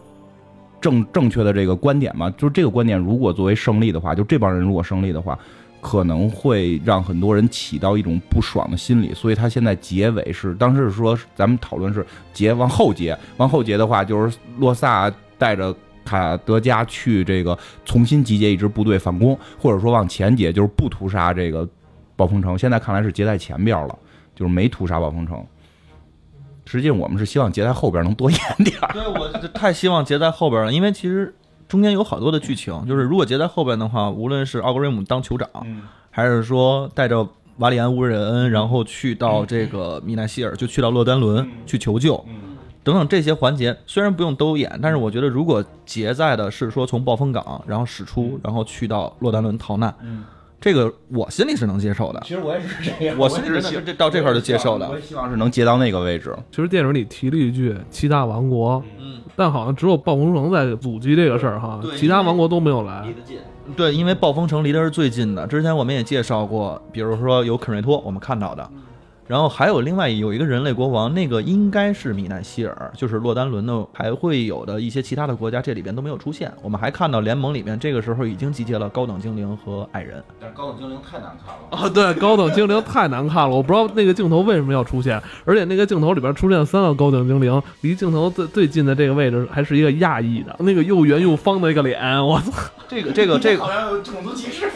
[0.80, 2.30] 正正确的这个观点嘛。
[2.32, 5.38] 就是这个观点，如果作为胜利的话，就这帮人如果胜利的话，
[5.82, 9.14] 可能会让很多人起到一种不爽的心理。
[9.14, 15.76] 所以他现在结尾是，当时是说咱们讨论是结往后结，往后结的话，就是洛萨带着。
[16.08, 21.68] 卡德加去这个重新集结一支部队反攻，或者说往前结，就是不屠杀这个
[22.16, 22.56] 暴风城。
[22.56, 23.98] 现在看来是结在前边了，
[24.36, 25.44] 就是没屠杀暴风城。
[26.66, 28.94] 实际上我们是希望结在后边能多演点儿。
[28.94, 31.34] 对，我太希望结在后边了，因为其实
[31.68, 35.50] 中间有好多的剧情，就是如果结在后边的话，无论是奥格瑞姆当酋长，
[36.12, 42.24] 还是说带着瓦里安乌瑞恩，然后去到这个米奈希尔，就去到洛丹伦去求救。
[42.84, 49.92] 等等这些环节虽然不用都演，但是我觉得如果结在的是说从暴风港然后驶出，然后去到洛丹伦逃难，
[50.66, 52.20] 这个我心里是能接受的。
[52.24, 54.90] 其实我也是这样，我心里真的是这到这块就接受的。
[54.90, 56.36] 我也希望是能接到那个位置。
[56.50, 63.06] 其实电影里提了一句七大王国，嗯，但好像只有暴风城在阻击这个事儿哈，其他王国都没有来。
[63.78, 65.46] 对，因为暴风城离的是最近的。
[65.46, 68.68] 之前我们也介绍过，比如说有肯瑞托，我们看到的。
[69.28, 76.52] 然后还有另外有一个人类国王，那个应该是米奈希尔，就是洛丹伦的，还会有的一些其他的国家，这里边都没有出现。
[76.62, 81.90] 我们还看到联盟里面这个时候已经集结了高等精灵和矮人，但是高等精灵太难看了啊！
[81.90, 92.52] 对，高等精灵太难看了，我不知道那个镜头为什么要出现，而且那个镜头里边出现三个高等精灵，离镜头最最近的这个位置还是一个亚裔的，那个又圆又方的一个脸，我操！
[92.88, 94.70] 这个这个这个好像有种族歧视。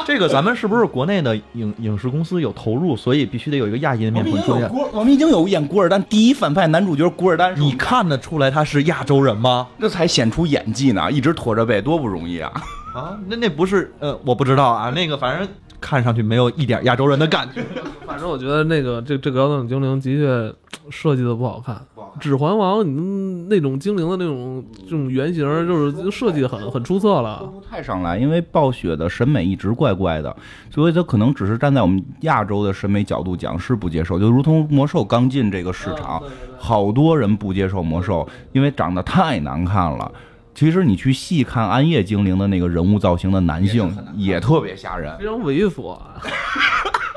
[0.06, 4.70] 这个咱们是不是国内的影影视公司有投入，所以必须得有一个亚裔的面孔出现？
[4.92, 9.68] 我们已经有演古尔丹第一反派男主角古尔丹，你看得出来他是亚洲人吗？
[9.78, 12.52] 这才显出演技呢，一直驼着背多不容易啊！
[12.94, 15.48] 啊，那那不是呃，我不知道啊，那个反正
[15.80, 17.62] 看上去没有一点亚洲人的感觉。
[18.06, 20.54] 反正我觉得那个这这个高等精灵的确
[20.90, 21.80] 设计的不好看。
[22.18, 27.44] 指环王，你那种精灵的那种这种原型，就是设计的很很出色了。
[27.44, 30.34] 不太上来，因为暴雪的审美一直怪怪的，
[30.70, 34.18] 所以它可能只是站在我们亚洲的审美角度讲是不接受。
[34.18, 36.22] 就如同魔兽刚进这个市场，
[36.58, 40.10] 好多人不接受魔兽，因为长得太难看了。
[40.52, 45.96] 其实你去细看暗夜精灵的那个人物造型的男性，也特别吓人，非常猥琐。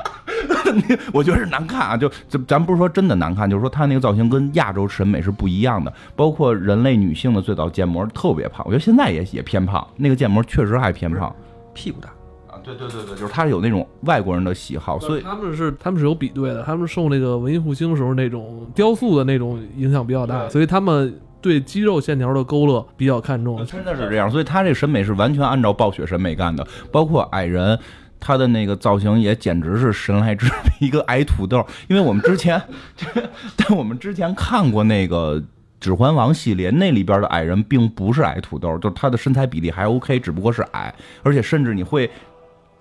[1.12, 5.92] 我觉得是难看啊，就咱咱不是说真的难看，就是说他那个造型跟亚洲审美是不一样的。
[6.16, 11.34] 包括人类女性的最早建模特别胖，我觉得现在也也偏胖，那个建模确实还偏胖，
[11.72, 12.08] 屁股大
[12.48, 12.58] 啊。
[12.62, 23.64] 对对对对，就是他有那种外国人的喜好，所以他们是他们是有比对的，他们受那个文艺复兴时候那种雕塑的那种影响比较大，所以他们对肌肉线条的勾勒比较看重。
[23.66, 27.78] 真的是这样，所以他这审美是完全按照暴雪审美干的，包括矮人。
[28.26, 31.62] 他的那个造型也简直是神来之笔，一个矮土豆。
[31.88, 32.60] 因为我们之前，
[33.54, 35.38] 但我们之前看过那个
[35.78, 42.10] 《指环王》系列，那里边的矮人并不是矮土豆，就是他的身材比例还 OK，只不过是矮，而且甚至你会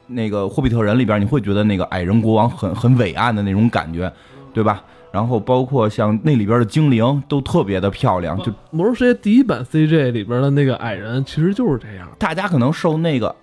[0.07, 4.09] 那个《霍比特人》里边，你会觉得那个矮人国王很 很伟岸的那种感觉，
[4.53, 4.81] 对吧？
[5.11, 13.35] 然后包括像那里边的精灵都特别的漂亮，就《魔兽世界》第一版 CJ 里边的那个矮人其实就是这样，大家可能受那个。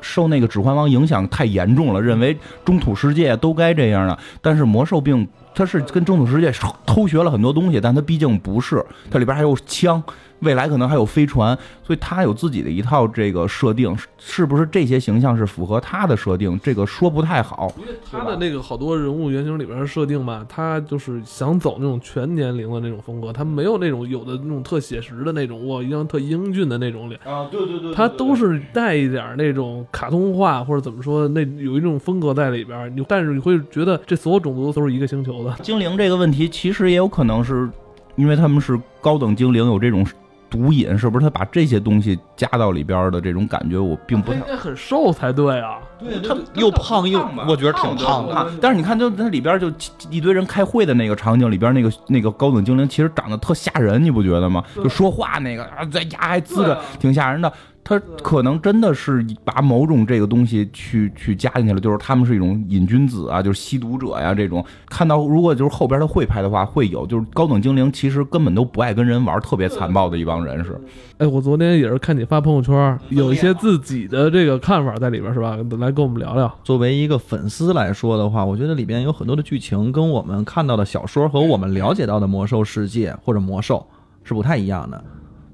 [0.00, 4.18] 受那个《指环王》影响太严重了，认为中土世界都该这样了。
[4.40, 6.52] 但是魔兽病它是跟中土世界
[6.86, 10.02] 偷学了很多东西，但他毕竟不是，它里边还有枪。
[10.40, 16.58] 未来可能还有飞船，所以他有自己的一套这个设定，是不是这些形象是符合他的设定？
[16.62, 17.70] 这个说不太好。
[17.78, 32.90] 因为他的那个好多人物原型里边的设定吧，他就是想走那种全年龄的那种风格，他没有那种有的那种特写实的那种，哇，一张特英俊的那种脸啊，对对对，他都是带一点那种卡通化或者怎么说，那有一种风格在里边。
[32.96, 35.49] 你但是你会觉得这所有种族都是一个星球的。
[35.62, 37.68] 精灵这个问题其实也有可能是
[38.16, 40.06] 因为他们是高等精灵，有这种。
[40.50, 44.38] 毒瘾是不是他把这些东西加到里边的这种感觉，我并不太。
[44.38, 45.78] 应该很瘦才对啊。
[46.00, 48.52] 对他又胖又，我觉得挺胖的。
[48.60, 49.72] 但是你看，就那里边就
[50.10, 54.64] 一堆人开会的那个场景里边，那个那个高等精灵其实长得特吓人，你不觉得吗？
[54.74, 57.52] 就说话那个啊，在牙还呲着，挺吓人的。
[57.82, 64.64] 他可能真的是把某种这个东西去去加进去了，就是他们是一种瘾君子啊，就是吸毒者呀这种。
[64.88, 70.80] 看到如果就是后边他会拍的话，会有就是高等精灵其实根本都不爱跟人玩，特别残暴的一帮人是。
[71.18, 75.56] 哎，我昨天也是看你发朋友圈，有一些自己的这个看法在里边是吧？
[75.78, 76.54] 来跟我们聊聊。
[76.62, 83.84] 作为一个粉丝来说的话，我觉得里边有很多的剧情跟我们看到的小说和我们了解到的魔兽世界或者魔兽
[84.22, 85.02] 是不太一样的。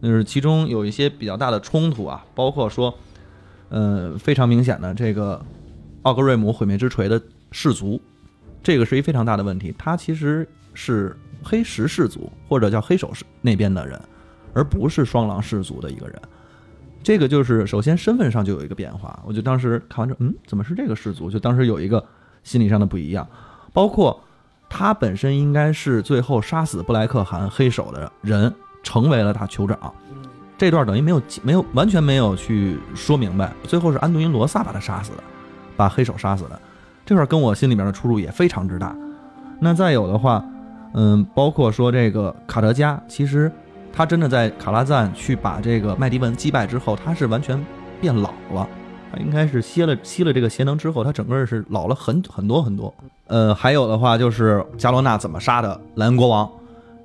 [0.03, 2.95] 就是其中有一些比较大的冲突啊，包括说，
[3.69, 5.41] 呃，非常明显的这个
[6.03, 8.01] 奥格瑞姆毁灭之锤的氏族，
[8.63, 9.75] 这个是一非常大的问题。
[9.79, 14.01] 他其实是黑石氏族或者叫黑手氏那边的人，
[14.53, 16.21] 而不是双狼氏族的一个人。
[17.03, 19.23] 这个就是首先身份上就有一个变化。
[19.25, 21.31] 我就当时看完之后，嗯，怎么是这个氏族？
[21.31, 22.05] 就当时有一个
[22.43, 23.27] 心理上的不一样。
[23.73, 24.21] 包括
[24.69, 28.53] 他本身应该是最后杀死布莱克汗黑手的人，
[28.87, 29.93] 成为了他酋长。
[30.57, 35.23] 这段等于没有没有完全没有去说明白，最后是安东尼罗萨把他杀死的，
[35.77, 36.59] 把黑手杀死的。
[37.05, 38.97] 这块跟我心里面的出入也非常之大。
[39.61, 40.43] 那再有的话，
[40.95, 43.51] 嗯，包括说这个卡德加，其实
[43.93, 47.63] 他真的在卡拉赞去把这个麦迪文击败之后，他是完全
[48.01, 48.67] 变老了。
[49.13, 52.95] 他应该是吸了吸了这个邪能之后，他整个是老了很很多很多。
[53.27, 56.49] 呃，还有的话就是加罗纳怎么杀的莱恩国王，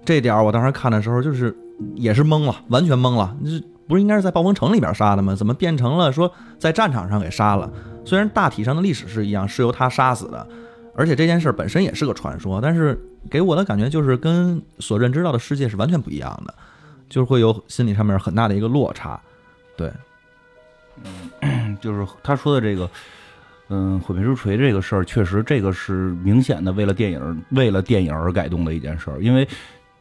[0.06, 1.54] 这点我当时看的时候就是。
[1.96, 3.36] 也是懵了，完全懵了。
[3.44, 5.36] 这不是应该是在暴风城里边杀的吗？
[5.36, 7.70] 怎么变成了说在战场上给杀了？
[8.06, 10.48] 虽然大体上的历史是一样，是由他杀死的，
[10.96, 12.98] 而且这件事本身也是个传说，但是
[13.30, 16.54] 给我的感觉就是跟所认知到的世界是完全不一样的，
[17.10, 19.20] 就是会有心理上面很大的一个落差。
[19.76, 19.92] 对，
[21.42, 22.90] 嗯，就是他说的这个，
[23.68, 29.46] 嗯，毁灭之锤这个事儿，确实这个是明显的为了电影为了电影而改动的一件事儿，因为。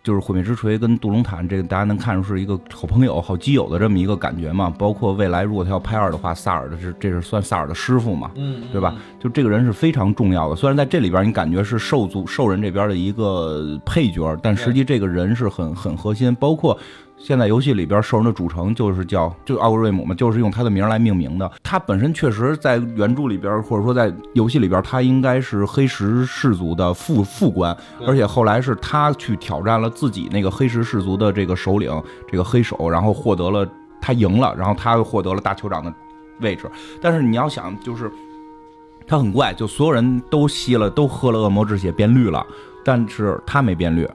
[0.03, 4.73] 就是毁灭之锤跟杜隆坦，这个大家能看出是一个好朋友、好基友的这么一个感觉嘛。
[4.79, 8.95] 包括未来如果他要拍二的话，萨尔的是这是算萨尔的师傅嘛，嗯，对吧？
[9.19, 10.57] 就这个人是非常重要的。
[10.57, 16.35] 虽然在这里边你感觉是兽族兽人这边的一个配角，但实际这个人是很很核心。
[16.37, 16.79] 包括。
[17.23, 21.49] 现在游戏里边兽人的主城就是叫就奥格瑞姆嘛，就是用他的名来命名的。
[21.63, 33.69] 他本身确实在原著里边，或者说在游戏里边，他应该是黑石氏族的副副官，而且后来是他去挑战了自己那个黑石氏族的这个首领这个黑手，然后获得了
[34.01, 35.93] 他赢了，然后他又获得了大酋长的
[36.41, 36.69] 位置。
[37.03, 38.11] 但是你要想，就是
[39.07, 42.45] 他很怪，就所有人都吸了都喝了恶魔之血变绿了，
[42.83, 44.09] 但是他没变绿。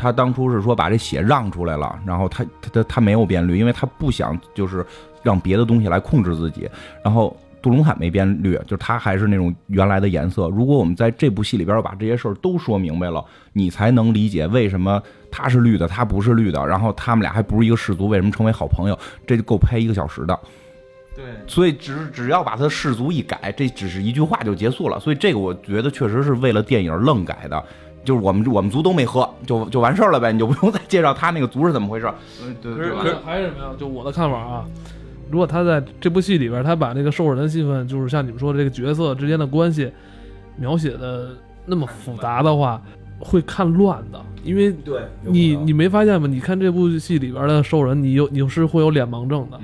[0.00, 4.84] 他当初是说把这血让出来了，然后他他他他没有变绿，因为他不想就是
[5.22, 6.68] 让别的东西来控制自己。
[7.04, 10.48] 然后杜隆坦没变绿，就是他还是那种原来的颜色。
[10.48, 16.66] 如果我们在这部戏里边把这些事儿都说明白了，你才能理解为什么他是绿的，他不是绿的。
[16.66, 18.98] 然后他们俩还不是一个氏族，为什么成为好朋友？
[19.26, 20.38] 这就够拍一个小时的。
[21.14, 24.98] 对，所以只只要把他氏族一改，这只是一句话就结束了。
[24.98, 27.62] 所以这个我觉得确实是为了电影愣改的。
[28.04, 32.10] 就是我们我们族都没喝，就就完事儿了呗，你就不用再介绍他那个族是怎么回事。
[32.42, 32.90] 嗯，对对。
[32.90, 33.70] 可是还是什么呀？
[33.78, 34.64] 就我的看法啊，
[35.30, 39.92] 如果他在这部戏里边，他把那个兽人的戏份，就是像你们说的这个角色之间的关系
[40.56, 41.30] 描写的
[41.66, 42.80] 那么复杂的话，
[43.18, 44.20] 会看乱的。
[44.42, 46.26] 因为对你你没发现吗？
[46.26, 49.60] 你看这部戏里边的兽人，你有你是会有脸盲症的。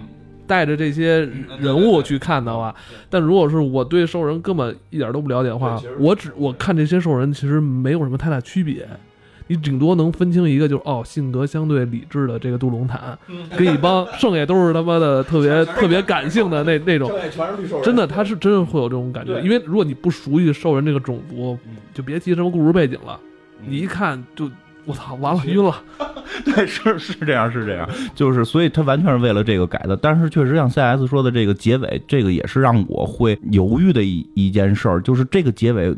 [0.47, 1.29] 带着这些
[1.59, 2.75] 人物去看的话，
[3.11, 8.89] 但如果是我对兽人根本一点都不了解的话，我只我看这些兽人其实没有什么太大区别，
[9.49, 13.19] 你顶多能分清一个就是哦性格相对理智的这个杜隆坦，
[13.57, 17.11] 跟一帮剩下都是他妈的特别特别感性的那那种，
[17.83, 21.59] 真的他是真的会有这种感觉，因为如果你不熟悉兽人这个种族，
[21.93, 23.19] 就别提什么故事背景了，
[23.67, 24.51] 你一看就。
[24.87, 25.83] 我操，完了，晕了。
[26.45, 29.97] 对，是是这样，是这样，就是，所以他完全是为了这个改的。
[29.97, 35.95] 但是确实像 CS 说的这个结尾，这个也是让我会犹豫的一一件事儿，就是这个结尾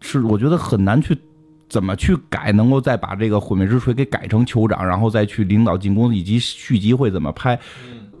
[0.00, 1.16] 是我觉得很难去
[1.68, 7.58] 怎么去改，能够再把这个毁灭之锤给改成酋长，然后再去领导进攻，以及续集会怎么拍。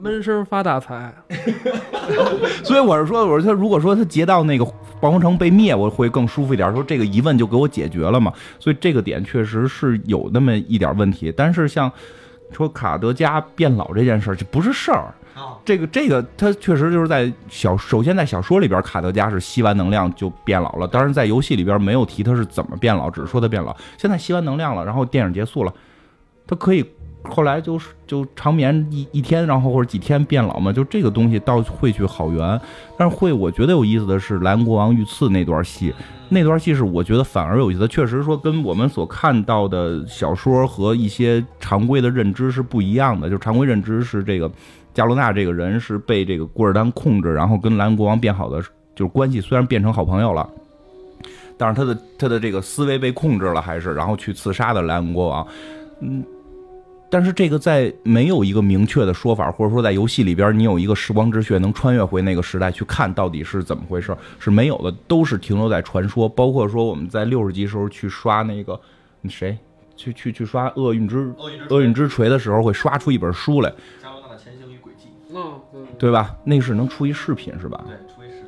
[0.02, 1.12] 闷声发大财，
[2.64, 4.64] 所以我是说，我说他如果说他劫到那个
[4.98, 6.72] 暴风城被灭，我会更舒服一点。
[6.72, 8.32] 说这个疑问就给我解决了嘛。
[8.58, 11.30] 所以这个点确实是有那么一点问题。
[11.36, 11.90] 但是像
[12.50, 15.12] 说卡德加变老这件事儿，就不是事儿
[15.64, 20.88] 这个这个他确实就是在小首先在小说里边，卡德加是吸完能量就变老了。
[20.88, 23.76] 当然在游戏里边没有提他是怎么变老，只是说他变老。
[23.98, 25.74] 现在吸完能量了，然后电影结束了，
[26.46, 26.84] 他可以。
[27.24, 32.60] 后来就是就长眠一一天，然后或者几天变老嘛，就这个东西倒会去好圆。
[32.96, 35.94] 但是会我觉得有意思的是蓝国王遇刺那段戏，
[36.30, 37.86] 那段戏是我觉得反而有意思。
[37.88, 43.28] 确实说跟我们所看到的小说和一些常规的认知是不一样的。
[43.28, 44.50] 就常规认知是这个
[44.94, 48.62] 加罗纳这个人是被这个古尔丹控制，然后跟蓝国王变好的，
[48.94, 50.48] 就是关系虽然变成好朋友了，
[51.58, 55.46] 但是他的他的这个思维被控制了，还是然后去刺杀的莱恩国王，
[56.00, 56.24] 嗯。
[57.10, 66.28] 但是这个在没有一个明确的说法，或者说在游戏里边你有一个时光之穴能穿越回那个时代去看到底是怎么回事，是没有的，都是停留在传说。
[66.28, 68.80] 包括说我们在六十级时候去刷那个
[69.28, 69.58] 谁，
[69.96, 71.34] 去去去刷厄运之
[71.68, 73.70] 厄运之锤的时候，会刷出一本书来。
[74.00, 75.08] 加罗纳的前行与轨迹。
[75.34, 75.60] 嗯，
[75.98, 76.36] 对吧？
[76.44, 77.84] 那是能出一视频是吧？
[77.86, 77.96] 对。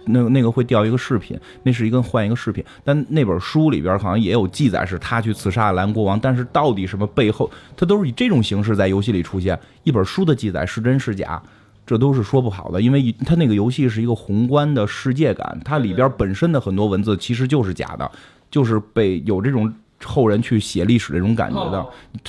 [0.07, 2.65] 那那个会掉一个饰品，那是一个换一个饰品。
[2.85, 6.19] 但那本书里边好像也有记载，是他去刺杀蓝国王。
[6.19, 9.59] 但是到底什么背后，他都是以这种形式在游戏里出现。
[9.85, 11.43] 一本书的记载是真是假，
[11.87, 18.11] 这都是说不好的，因为他那个游戏是一个宏观的世界感，它里边本身的很多文字其实就是假的，
[18.51, 19.73] 就是被有这种。
[20.05, 21.87] 后人去写历史这种感觉的，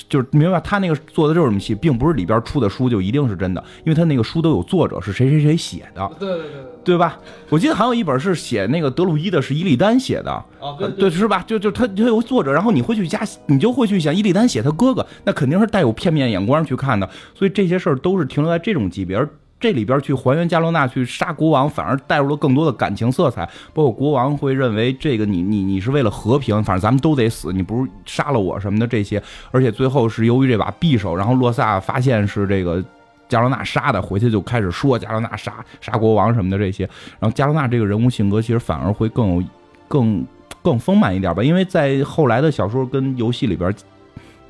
[0.10, 6.50] 就是明白他那个做的就是这么细，并不是里边出的书就一定是真的，因为他那个书都有作者是谁谁谁写的，对对对
[6.84, 7.18] 对吧？
[7.50, 11.44] 我记得还有一本是写那个德鲁伊的，是伊利丹写的，啊对是吧？
[11.48, 19.18] 就就他他有作者，然后你会去加，你就会去想伊利丹写他哥哥，那肯定是带有片面眼光去看的，所以这些事儿都是停留在这种级别。
[19.18, 19.30] 而
[19.64, 23.50] 这里边去还原加罗纳去杀国王，反而带入了更多的感情色彩。
[23.74, 29.24] 包括国王会认为这个你你你是为了和平，反正咱们都得死，你不是杀了我什么的这些。
[29.52, 32.84] 而且最后是由于这把匕首，然后洛萨发现是这个
[33.30, 36.84] 加罗纳杀的，回去就开始说加罗纳杀杀国王什么的这些。
[37.18, 39.44] 然后加罗纳这个人物性格其实反而会更有
[39.88, 40.28] 更
[40.62, 43.74] 更丰满一点吧，因为在后来的小说跟游戏里边，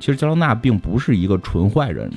[0.00, 2.10] 其实加罗纳并不是一个纯坏人。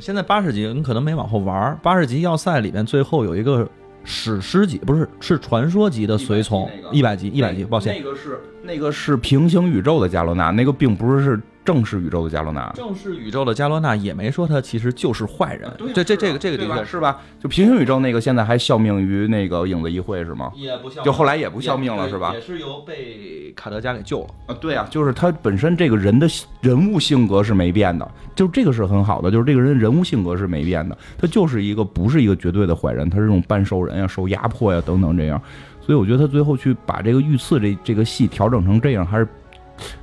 [0.00, 3.68] 现在八十级你可能没往后玩，八十级要塞里面最后有一个
[4.04, 11.40] 史诗级，不是是传说级的随从，一百级一百级，抱歉，那个是那个是平行宇宙的加罗纳，那个并不是。
[11.64, 15.70] 正式宇宙的加罗纳，正式宇宙的加罗纳也没说他其实就是坏人。
[15.94, 17.20] 这这这个这个的确是吧？
[17.40, 20.52] 就平行宇宙那个现在还效命于那个影子议会是吗？
[20.54, 22.32] 也不效，就后来也不效命了是吧？
[22.34, 24.56] 也是由被卡德加给救了啊！
[24.60, 26.28] 对啊，就是他本身这个人的
[26.60, 35.40] 人物性格是没变的，就这个是很好的，就是这个人人物性格是没变的，他就是一个不是一个绝对的坏人，他是这种半兽人呀、受压迫呀等等这样，
[35.80, 39.28] 所以我觉得他最后去把这个遇刺这这个戏调整成这样，还是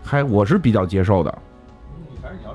[0.04, 1.38] 还我是比较接受的。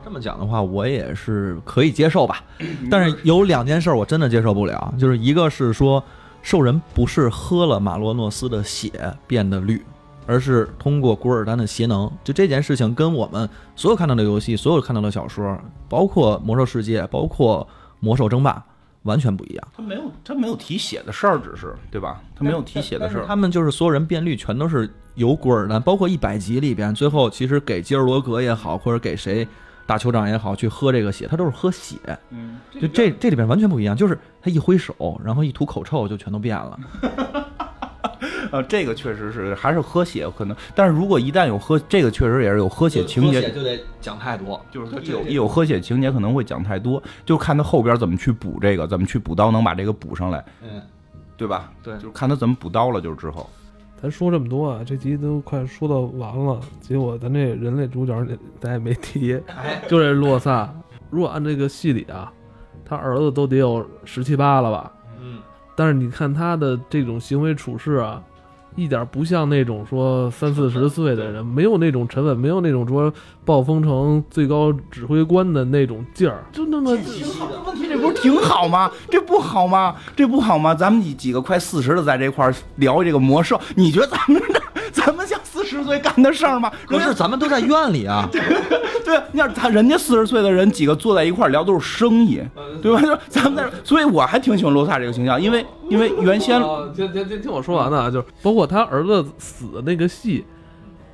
[0.07, 2.41] 这么讲的话，我也是可以接受吧。
[2.89, 6.01] 但是有两件事我真的接受不了，就是一个是说
[6.43, 8.89] 兽人不是喝了马洛诺斯的血
[9.27, 9.85] 变得绿，
[10.25, 12.09] 而是通过古尔丹的邪能。
[12.23, 17.67] 就这件事情跟我们所有看到的游戏、所有看到的小说，包括魔兽世界、包括
[17.99, 18.65] 魔兽争霸，
[19.03, 19.69] 完全不一样。
[19.77, 22.23] 他没有，他没有提血的事儿，只是对吧？
[22.37, 23.25] 他没有提血的事儿。
[23.27, 29.45] 他们就是所有人变绿，全都是由古尔丹，包括一百集里边，最后其实给基尔罗格也好，或者给谁。
[29.87, 31.97] 大酋长也好，去喝这个血，他都是喝血。
[32.31, 36.79] 嗯，就这这里边完全不一样，就是他一挥手，然后一吐口臭，就全都变了。
[38.53, 50.81] 呃，这个确实是还是喝血可能，但是如果一旦有喝，这个确实也是有喝血情节，就得讲太多，就是他有有喝血情节可能会讲太多，就看他后边怎么去补这个，怎么去补刀能把这个补上来，嗯，
[51.37, 51.73] 对吧？
[51.83, 53.51] 对，就是看他怎么补刀了，就是之后。
[54.01, 58.15] 咱说这么多啊，这集都快说到完了，结果咱这人类主角
[58.61, 59.41] 咱也没提，
[59.89, 60.73] 就这洛萨。
[61.09, 62.33] 如果按这个戏里啊，
[62.85, 64.93] 他儿子都得有十七八了吧？
[65.21, 65.39] 嗯。
[65.75, 68.23] 但是你看他的这种行为处事啊，
[68.77, 73.13] 一点不像那种说三四十岁的人，没有那种沉稳，没有那种说
[73.45, 76.91] 暴风城最高指挥官的那种劲儿，就那么。
[76.91, 77.25] 问题
[77.89, 78.91] 这不是挺好吗？
[79.11, 79.97] 这不好吗？
[80.15, 80.75] 这不好吗？
[80.75, 84.41] 咱们几几个快四十的在这块儿聊这个魔兽，你觉得咱们
[84.93, 86.71] 咱们像四十岁干的事儿吗？
[86.87, 88.29] 可是咱们都在院里啊。
[88.33, 92.43] 对，你看他人家四十岁的人几个坐在一块儿聊都是生意，
[92.83, 93.01] 对吧？
[93.01, 96.61] 就咱们在，所以我还挺喜欢罗萨这个形象，因为因为原先
[96.95, 100.45] 听听听听我说完啊，就是包括他儿子死的那个戏，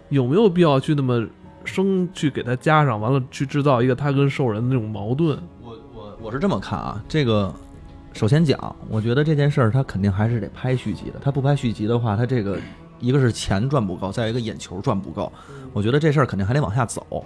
[0.09, 1.27] 有没有必要去那么
[1.65, 5.39] 生去给他加上，完了去制造一个他跟兽人的那种矛盾？
[5.63, 7.53] 我我我是这么看啊，这个
[8.15, 11.21] 首先讲，我觉得这件事儿他肯定还是得拍续集的。
[11.23, 12.59] 他不拍续集的话，他这个
[13.03, 15.31] 一个是钱赚不够，再一个眼球赚不够。
[15.75, 17.23] 我觉得这事儿肯定还得往下走。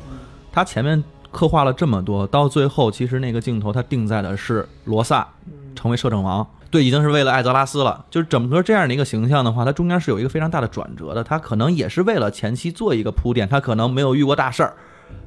[0.50, 1.00] 他前面
[1.30, 5.28] 刻画了这么多，到最后其实那个镜头他定在的是罗萨
[5.76, 8.04] 成为摄政王，对，已经是为了艾泽拉斯了。
[8.10, 11.22] 就是整个这样的一个形象的话，它中间是有一个非常大的转折的。
[11.22, 14.72] 他可能也是为了前期做一个铺垫，他可能没有遇过大事儿，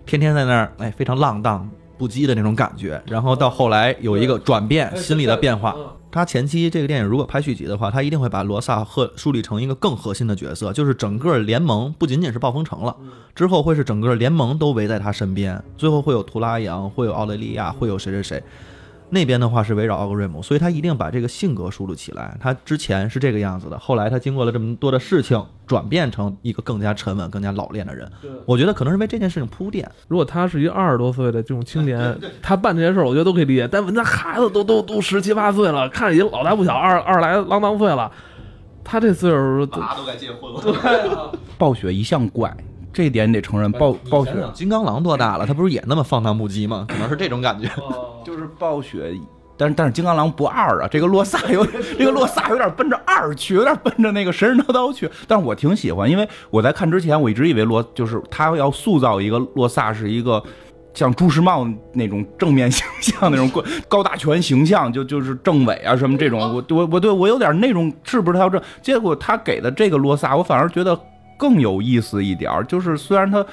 [0.05, 1.69] 天天在那儿哎非常浪荡。
[1.99, 5.75] 不羁的那种感觉，然后到后来有一个转变，心理的变化。
[6.11, 12.95] 他前期这个电影如果拍续集的话，他一定会把罗萨和树立成一个更核心的角色，就是整个联盟不仅仅是暴风城了，
[13.35, 18.43] 之后会是整个联盟都围在他身边，最后会有图拉扬，会有奥雷利亚，会有谁谁谁。
[19.11, 22.37] 那边的话是围绕奥格瑞姆，所以他一定把这个性格树立起来。
[22.39, 28.09] 他之前是这个样子的，后来他经过了这么多的事情，转变成一个更加沉稳、更加老练的人。
[28.45, 29.89] 我觉得可能是为这件事情铺垫。
[30.07, 33.67] 如果他是一二十多岁的这种青年， 他办这些事儿，我觉得都可以理解。
[33.67, 38.11] 但那孩子都都都十七八岁了，看着也老大不小，二二来郎当岁了，
[38.83, 40.61] 他这岁数，爸都该结婚了。
[40.61, 42.55] 对，暴雪一向怪。
[42.91, 45.45] 这一点你得承认，暴暴雪金刚狼多大了？
[45.45, 46.85] 他不是也那么放荡不羁吗？
[46.89, 47.69] 可能是这种感觉。
[48.25, 49.13] 就是暴雪
[49.57, 51.65] 但是但是金刚狼不二啊，这个洛萨有
[51.97, 55.09] 这个洛萨有点奔着二去，有点奔着那个神神叨叨去。
[55.27, 60.41] 但是我挺喜欢，因为我在看之前我一直以为洛就是他要塑造一个洛萨是一个
[60.93, 66.39] 像朱时茂那种正面形象那种 高高大全形象，就就是政委啊什么这种。
[66.39, 68.61] 我我我对我有点那种是不是他要这？
[68.81, 70.97] 结果他给的这个洛萨，我反而觉得
[71.39, 73.43] 更有意思一点儿，就是虽然他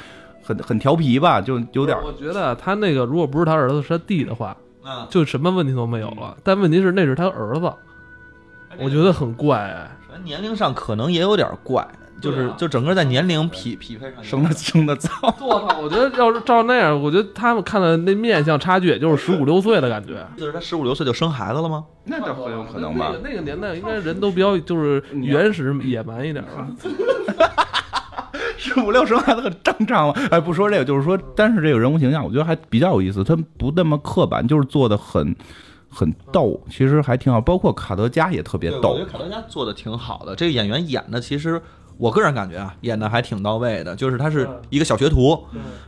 [0.42, 6.36] 很很调皮吧，就有点我觉得他那个如果不是他儿子是他弟的话，嗯，就什么问题都没有了。
[6.42, 7.72] 但问题是那是他儿子，
[8.78, 9.90] 我觉得很怪哎。
[10.24, 11.86] 年龄上可能也有点怪，
[12.20, 15.10] 就是啊就整个在年龄匹匹配上生的生的早。
[15.40, 15.78] 我操！
[15.80, 20.26] 我觉得要是照那样，我觉得他们看的那面相差距也就是十五六岁的感觉。
[20.36, 21.84] 就是他十五六岁就生孩子了吗？
[22.04, 23.40] 那倒很有可能吧那个。
[23.42, 26.66] 年代应该人都比较就是原始野蛮一点吧。
[28.58, 30.14] 十五六生孩子很正常嘛。
[30.30, 35.34] 哎，不说这个，就是说，但是这个人物形象，我觉得还比较有意思，他不那么刻板，就是做的很
[35.90, 37.40] 很逗，其实还挺好。
[37.40, 41.60] 包括卡德加也特别逗我觉得，卡德加做的挺好的，这个演员演的其实
[41.98, 43.96] 我个人感觉啊，演的还挺到位的。
[43.96, 45.38] 就是他是一个小学徒，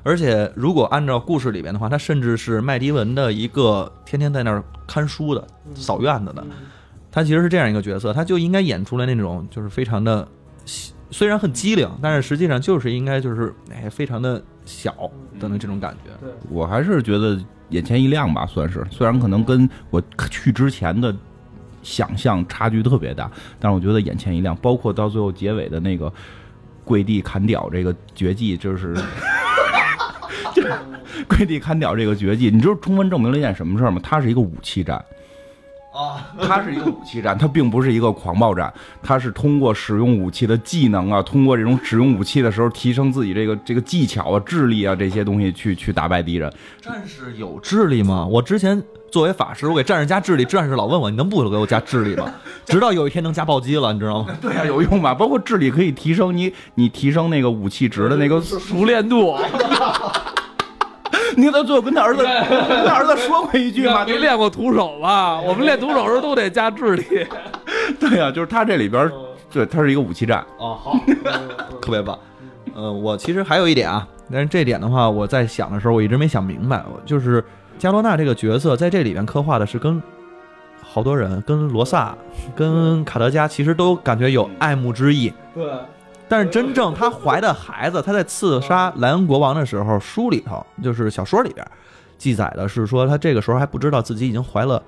[0.03, 6.45] 而且如果按照故事里边的话，他甚至是麦迪文的一个天天在那儿看书的、扫院子的。
[7.11, 10.27] 他其实是这样一个角色，他就应该演出来那种就是非常的，
[11.11, 14.93] 虽然很机灵，但是实际上就是应该就是哎非常的小
[15.41, 16.29] 的那这种感觉。
[16.51, 17.39] 我还是觉得
[17.71, 18.87] 眼前一亮吧，算是。
[18.91, 20.01] 虽然可能跟我
[20.31, 21.15] 去之前的
[21.83, 24.57] 想象差距特别大，但是我觉得眼前一亮。
[24.57, 26.13] 包括到最后结尾的那个
[26.85, 28.95] 跪地砍屌这个绝技，就是。
[30.55, 30.73] 就是
[31.29, 34.01] 跪地砍屌这个绝技，你知道充分证明了一件什么事儿吗？
[34.03, 35.05] 它是一个武器战，
[35.99, 38.73] 啊，它是一个武器战，它并不是一个狂暴战，
[39.03, 46.53] 它是通过使用武器的技能啊，通过这种使用武器的时候提升自己这个这个技巧啊、智力啊这些东西去去打败敌人。
[46.81, 48.25] 战士有智力吗？
[48.25, 48.81] 我之前
[49.11, 52.33] 作为法师，我给战士加智力，战士老问我你能不给我加智力吗？
[52.67, 54.29] 直到有一天能加暴击了，你知道吗？
[54.41, 55.13] 对啊，有用吧？
[55.13, 59.37] 包括智力可以提升你你提升那个武器值的那个，熟练度，
[61.39, 65.39] 你看他最后跟他儿子跟他儿子说过一句嘛，没练过徒手吧？
[65.47, 67.05] 我们练徒手时候都得加智力。
[68.01, 69.09] 对啊，就是他这里边，
[69.53, 70.45] 对，他是一个武器战。
[70.59, 70.99] 哦，好，
[71.81, 72.19] 特别棒。
[72.75, 77.43] 呃，我其实还有一点啊，但是这点的话，我在想的时候，我一直没想明白，就是
[77.79, 80.03] 加罗娜这个角色在这里边刻画的是跟
[80.83, 82.17] 好多人，跟罗萨、
[82.57, 85.33] 跟卡德加其实都感觉有爱慕之意。
[85.55, 85.65] 对，
[86.29, 91.67] 但是真正她怀的孩子，她在刺杀莱恩国王的时候，书里头就是小说里边
[92.19, 94.83] 记载的是说，她这个时候还不知道自己已经怀了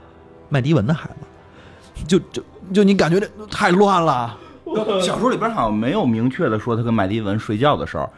[0.48, 4.36] 麦迪文的孩子，就就就你感觉这太乱了。
[5.02, 8.08] 小说里边好像没有明确的说她跟麦迪文睡觉的时候，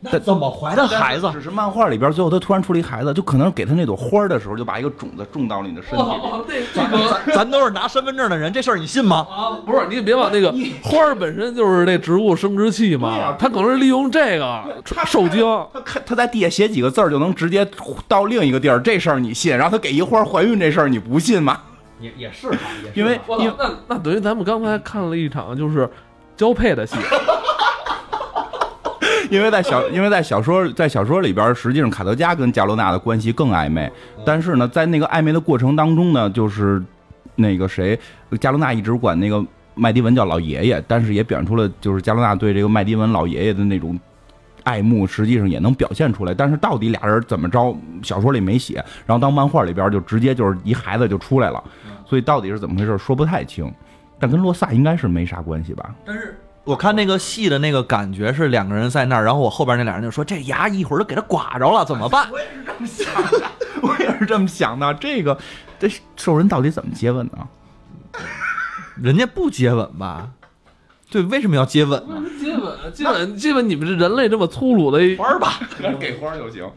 [0.00, 1.28] 那怎么怀的孩子？
[1.32, 6.08] 只是漫画里边最后他突然出了一孩子，就可能给他那朵花的时候，就把一个种子种到了你的身体里。
[6.08, 9.26] 哇，这这个咱 咱都是拿身份证的人，这事儿你信吗？
[9.28, 14.62] 啊，不是你别往那个花儿本身就是那植物生殖器嘛，他可能是利用这个
[15.04, 15.44] 受精。
[15.72, 17.68] 他看他在地下写几个字儿就能直接
[18.06, 19.56] 到另一个地儿，这事儿你信？
[19.56, 21.58] 然后他给一花怀孕这事儿你不信吗？
[22.00, 22.48] 也也是
[22.94, 25.90] 因为因为，那那等于咱们刚才看了一场就是
[26.36, 26.94] 交配的戏，
[29.30, 33.90] 因为在小因为在小说在小说里边，实际上卡德加跟加罗娜的关系更暧昧，
[34.24, 36.82] 但是呢，在那个暧昧的过程当中呢，就是
[37.34, 37.98] 那个谁，
[38.40, 43.98] 加罗娜一直管那个麦迪文叫老爷爷，但是也表现出了就是加罗娜对这个麦迪文老爷爷的那种。
[44.64, 51.62] 爱慕实际上也能表现出来，但是到底俩人怎么着，小说里没写，然后当漫画里边就直接就是一孩子就出来了，
[52.04, 53.72] 所以到底是怎么回事说不太清，
[54.18, 55.94] 但跟洛萨应该是没啥关系吧？
[56.04, 56.38] 但是
[56.68, 62.28] 我看那个戏的那个感觉是两个人在那儿，然后我后边那俩人就说这牙一会儿就给他刮着了，怎么办？
[62.30, 63.08] 我也是这么想
[63.40, 63.50] 的，
[63.80, 64.92] 我也是这么想的。
[64.92, 65.38] 这个
[65.78, 67.38] 这兽人到底怎么接吻呢？
[69.02, 70.28] 人家不接吻吧？
[71.10, 72.22] 对，为什么要接吻呢？
[72.38, 75.58] 接吻接吻接吻，你们这人类这么粗鲁的一玩儿吧，
[75.98, 76.70] 给花就行。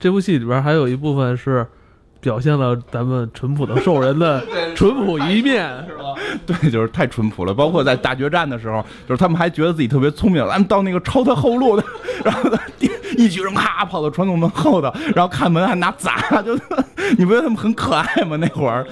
[0.00, 1.64] 这部戏里边还有一部分是
[2.20, 5.97] 表现了咱们淳朴的兽人的 淳朴一面，是吧？
[6.46, 7.52] 对，就是太淳朴了。
[7.52, 11.84] 包括在大决战的时候，就是他们还觉得自己特别聪明，咱们到那个抄他后路的，
[12.24, 12.60] 然后他
[13.16, 16.54] 一举人咔跑到传送门后头，然后看门还拿砸，就
[17.16, 18.36] 你不觉得他们很可爱吗？
[18.36, 18.86] 那会儿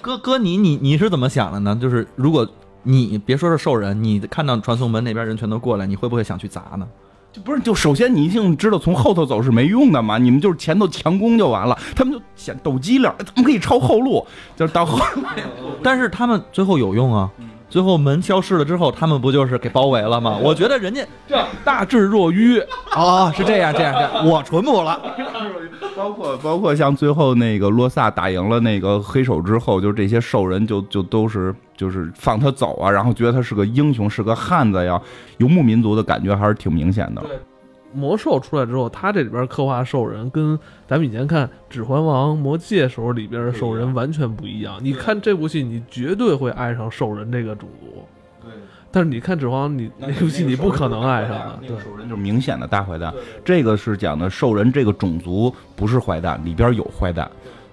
[0.00, 1.78] 哥哥你你你是怎么想的呢？
[1.80, 2.46] 就是如果
[2.82, 6.86] 你别说是兽人，你看到传送门那边人全都过来，你会不会想去砸呢？
[7.32, 11.78] 就不是就首先你一定知道从后头走是没用的嘛，你们就是前头强攻就完了。
[11.96, 15.02] 他们就想抖机灵，咱们可以抄后路，就是到后。
[15.82, 17.30] 但是他们最后有用啊，
[17.70, 20.38] 最后门消失了之后，他们不就是给包围了吗？
[20.42, 22.62] 我觉得人家这大智若愚，
[22.94, 25.00] 哦是这样这样这样，我淳朴了。
[25.96, 35.02] 包括包括像最后那个洛萨打赢了那个黑手之后，就这些兽人就就都是就是放他走啊，然后觉得他是个英雄，是个汉子呀，
[35.38, 37.20] 游牧民族的感觉还是挺明显的。
[37.22, 37.36] 对
[37.92, 40.56] 魔兽出来之后，他这里边刻画兽人跟
[40.86, 44.78] 咱们以前看《指环王》《魔戒》时候里边的兽人完全不一样。
[44.80, 48.02] 你看这部戏，你绝对会爱上兽人这个种族。
[48.40, 48.52] 对，
[48.90, 51.58] 但是你看《指环王》，你那部戏你不可能爱上的。
[51.66, 53.12] 对，兽人就是明显的大坏蛋。
[53.44, 57.30] 这个是讲的兽人这个种族不是坏蛋，里边有坏蛋。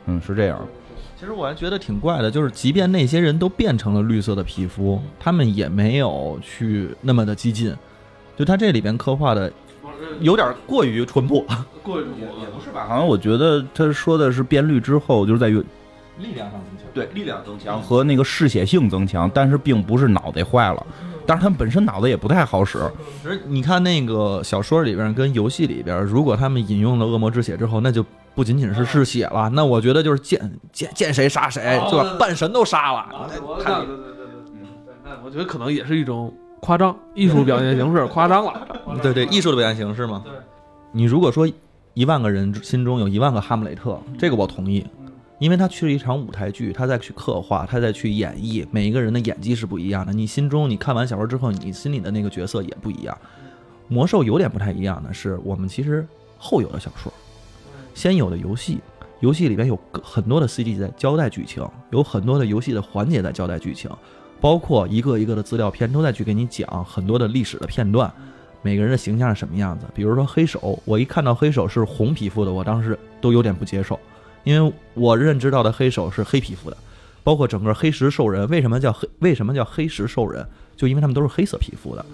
[0.08, 0.60] 嗯，是这样。
[1.20, 7.76] 其实我还觉得挺怪的，就是即便那些人都变成了绿色的皮肤，他们也没有去那么的激进。
[8.38, 9.52] 就他这里边刻画的
[10.22, 11.46] 有点过于淳朴，
[11.84, 12.86] 过于也不是吧？
[12.88, 15.58] 好像我觉得他说的是变绿之后，就是在于
[16.20, 16.88] 力量上增强。
[16.94, 20.88] 对力量增强和那个嗜血性增强，但是并不是脑袋坏了。
[21.26, 22.80] 但是他们本身脑子也不太好使。
[23.22, 28.04] 其实你看那个小说里边跟游戏里边，如果他们引用了恶魔之血之后，那就
[28.40, 30.40] 不仅仅是嗜血了，那我觉得就是见
[30.72, 33.28] 见见谁杀谁，哦就把半神都杀了。
[33.28, 34.28] 对对对对
[34.86, 38.66] 对，那我觉得可能也是一种夸张艺术表现形式，夸张了。
[39.04, 40.22] 对对，艺术的表现形式嘛。
[40.24, 40.32] 对，
[40.94, 41.46] 你如果说
[41.96, 44.88] 一万个人心中有一万个哈姆雷特，这个我同意，
[45.38, 50.14] 因为他去了一场舞台剧，他再去刻画，他再去演绎，每一个人的演技是不一样的。
[50.14, 53.18] 你心中你看完小说之后，你心里的那个角色也不一样。
[53.90, 57.12] 魔兽有点不太一样的是，我们其实后有的小说，
[58.00, 58.80] 先有的游戏，
[59.20, 63.92] 游戏里边有很多的 CG 在交代剧情，有很多的游戏的环节在交代剧情，
[64.40, 68.10] 包括一个一个的资料片都在去给你讲很多的历史的片段。
[68.62, 69.86] 每个人的形象是什么样子。
[69.94, 74.00] 比如说黑手，我一看到黑手是红皮肤的，我当时都有点不接受，
[74.46, 76.78] 因为我认知到的黑手是黑皮肤的，
[77.22, 79.10] 包括整个黑石兽人，为什么叫黑？
[79.20, 80.48] 为什么叫黑石兽人？
[80.80, 82.06] 就因为他们都是黑色皮肤的，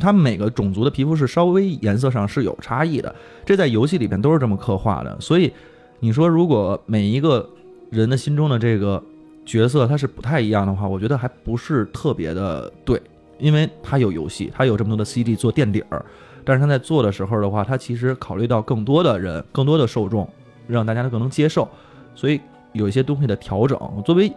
[0.00, 3.12] 他们每个种族的皮肤是稍微颜色上是有差异的，
[3.44, 5.20] 这在游戏里边都是这么刻画的。
[5.20, 5.52] 所以
[5.98, 7.50] 你说，如果每一个
[7.90, 9.02] 人的心中的这个
[9.44, 13.02] 角色他是不太一样的话，我觉得还不是特别的对。
[13.40, 16.04] 因为他有游戏，他有这么多的 CD 做垫底儿，
[16.44, 20.28] 但是他在做的时候的话，他其实考虑到更多的人、更多的受众，
[20.68, 21.68] 让大家都更能接受，
[22.14, 22.40] 所以
[22.72, 23.76] 有一些东西的调整。
[24.04, 24.32] 作为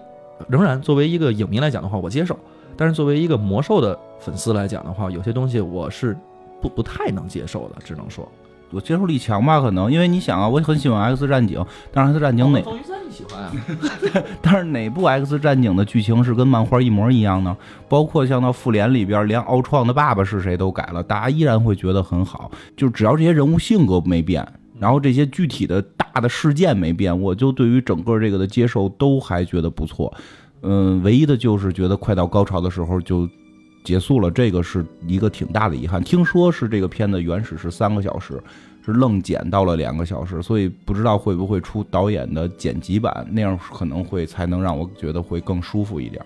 [0.47, 2.33] 仍然作为一个影迷来讲的话，我接受；
[2.77, 6.15] 但是作为一个魔兽的粉丝来讲的话，有些东西我是
[6.61, 8.27] 不不太能接受的，只能说。
[8.71, 11.63] 我接受力强吧，可能因为你想啊，我很喜欢 X 战警，
[11.93, 13.51] 但是 X 战警哪，风云三你喜欢啊？
[14.41, 17.55] 但是哪部 X 战警的剧情是跟漫画一模一样呢？
[17.87, 22.51] 包括像到复联里边，连奥创的爸爸是谁都改了，大家依然会觉得很好。
[22.75, 24.45] 就只要这些人物性格没变，
[24.79, 30.11] 然后这些具体的大的事件没变，我就对于整个这个的接受都还觉得不错。
[30.65, 33.29] 嗯，唯一的就是觉得快到高潮的时候就
[33.83, 36.03] 结束了，这个是一个挺大的遗憾。
[36.03, 38.41] 听说是这个片子原始是三个小时，
[38.83, 46.23] 是愣剪到了两个小时，所以不知道会不会出导演的剪辑版，那样可能会才能让我觉得会更舒服一点。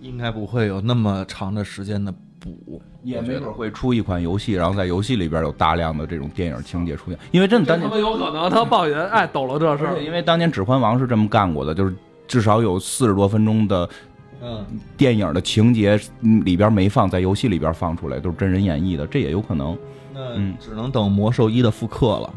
[0.00, 11.94] 应该不会有那么长的时间的补，也没准会出一款游戏，然后在游戏里边有大量的这种电影情节出现，因为真的当年他们有可能他抱怨哎抖了这事儿，因为当年《指环王》是这么干过的，就是
[12.28, 13.88] 至少有四十多分钟的
[14.40, 14.64] 嗯，
[14.96, 19.76] 电影的情节嗯里边没放，在游戏里边放出来，都是真人演绎的，这也有可能。
[20.14, 22.34] 那嗯只能等魔兽一的复刻了。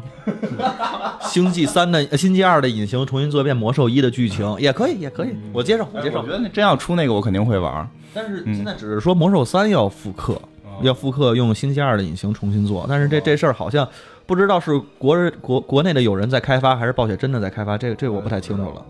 [1.22, 6.30] 星际三的、呃星际二的隐形重新做一遍魔兽一的剧情也可以，也可以，我接受，我接受我觉。
[6.30, 7.88] 得那真要出那个，我肯定会玩。
[8.14, 10.40] 但是嗯现在只是说魔兽三要复刻，
[10.82, 13.88] 要复刻用星际二的隐形重新做，但是这这事儿好像
[14.26, 18.84] 不知道是国人国国内的有人在开发，还是暴雪真的在开发，这个这个我不太清楚了。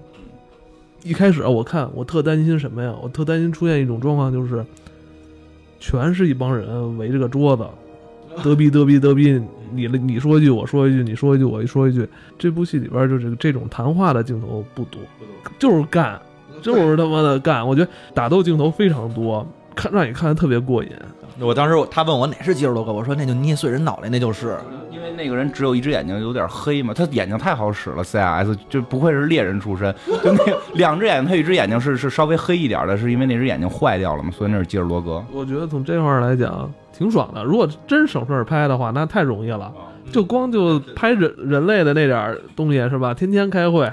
[1.04, 2.94] 一开始啊我看我特担心什么呀？
[3.02, 4.64] 我特担心出现一种状况，就是
[5.80, 7.66] 全是一帮人围着个桌子，
[8.36, 9.42] 嘚逼嘚逼嘚逼，
[9.72, 12.08] 你你说一句我说一句，你说一句我一说一句。
[12.38, 15.00] 这部戏里边就是这种谈话的镜头不多，
[15.58, 16.20] 就是干，
[16.62, 17.66] 就是他妈的干。
[17.66, 20.90] 我觉得打斗镜头非常多，看让你看的特别过瘾。
[21.42, 24.56] 我当时他问我哪是肌肉罗哥，我说那就捏碎人脑袋，那就是。
[24.90, 35.24] 因为那个人只有一只眼睛有点黑嘛，他眼睛太好使了，CIS 就不愧是猎人出身，就那两只眼睛，他有一只眼睛是是稍微黑一点的，是因为那只眼睛坏掉了嘛，所以那是基尔罗格。
[35.32, 37.42] 我觉得从这块儿来讲挺爽的。
[37.42, 39.72] 如果真省事儿拍的话，那太容易了。
[40.12, 43.14] 就光就拍人人类的那点儿东西是吧？
[43.14, 43.90] 天天开会，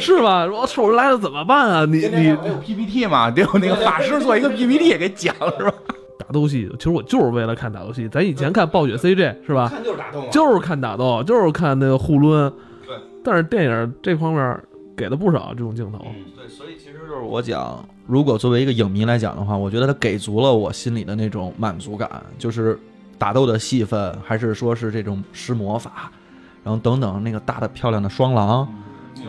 [0.00, 0.46] 是吧？
[0.46, 1.84] 我手人来了怎么办啊？
[1.84, 5.74] 你你还有 PPT 嘛，得有那个法师做一个 PPT 给讲是吧？
[6.18, 8.08] 打斗戏，其实我就是为了看打斗戏。
[8.08, 9.72] 咱以前看暴雪 CG 是吧？
[9.84, 12.52] 就是打斗就是看打斗，就是看那个互抡。
[12.86, 12.96] 对。
[13.24, 14.60] 但是电影这方面
[14.96, 15.98] 给了不少这种镜头。
[16.36, 22.08] 对，所以其实就是我讲，如果作为一个影迷来讲的话，我觉得他给足了我心里的那种满足感，
[22.38, 22.78] 就是
[23.18, 26.12] 打斗的戏份，还是说是这种施魔法，
[26.62, 28.68] 然后等等那个大的漂亮的双狼，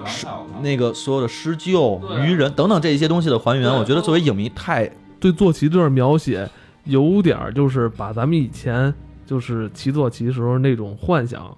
[0.06, 0.28] 是
[0.62, 6.48] 那个所有的施救、对鱼人等等这一些东西的还原，我觉得作为影迷太对坐骑这段描写，
[6.86, 8.94] 有点儿就是把咱们以前
[9.26, 11.56] 就是骑坐骑时候那种幻想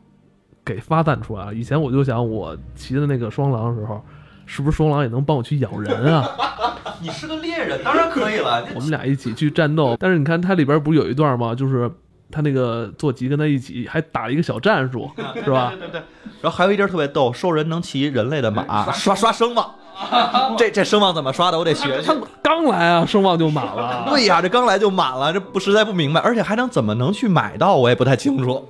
[0.65, 1.53] 给发散出来了。
[1.53, 4.03] 以前我就想，我骑的那个双狼的时候，
[4.45, 6.29] 是不是双狼也能帮我去咬人啊？
[7.01, 8.65] 你是个猎人，当然可以了。
[8.73, 9.95] 我们俩一起去战斗。
[9.99, 11.53] 但是你看它里边不是有一段吗？
[11.53, 11.91] 就是
[12.31, 15.09] 他那个坐骑跟他一起还打了一个小战术，
[15.43, 15.69] 是吧？
[15.71, 16.01] 对 对对。
[16.41, 19.75] 然后还有一地儿特别逗，兽人能骑人类的马，刷刷声望。
[20.57, 21.57] 这这声望怎么刷的？
[21.57, 22.15] 我得学学他。
[22.41, 24.05] 刚来啊，声望就满了。
[24.09, 27.75] 对呀，这刚来就满了，这不实在不明白，而且还能怎么能去买到？
[27.75, 28.67] 我也不太清楚。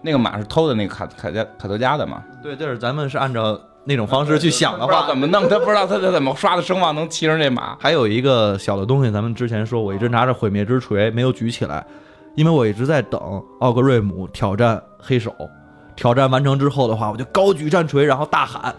[0.00, 2.22] 那个马是偷的那个卡卡加卡德加的嘛？
[2.42, 5.18] 对，就是咱们是按照那种方式去想的话怎。
[5.18, 7.76] 么弄，他不知道他他怎么刷的声望能骑上这马。
[7.80, 11.84] 还有一个小的东西，咱们之前说，我一直拿着毁灭之锤没有举起来，
[12.36, 15.34] 因为我一直在等奥格瑞姆挑战黑手。
[15.96, 18.74] 挑战完成之后的话，我就高举战锤，然后大喊，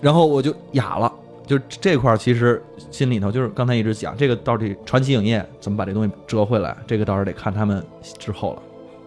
[0.00, 1.12] 然后我就哑了。
[1.46, 7.82] 就这块儿，其实心里头就是刚才一直讲，这个到底传奇影业怎么把这东西折回来，这个倒是得看他们
[8.18, 8.62] 之后了。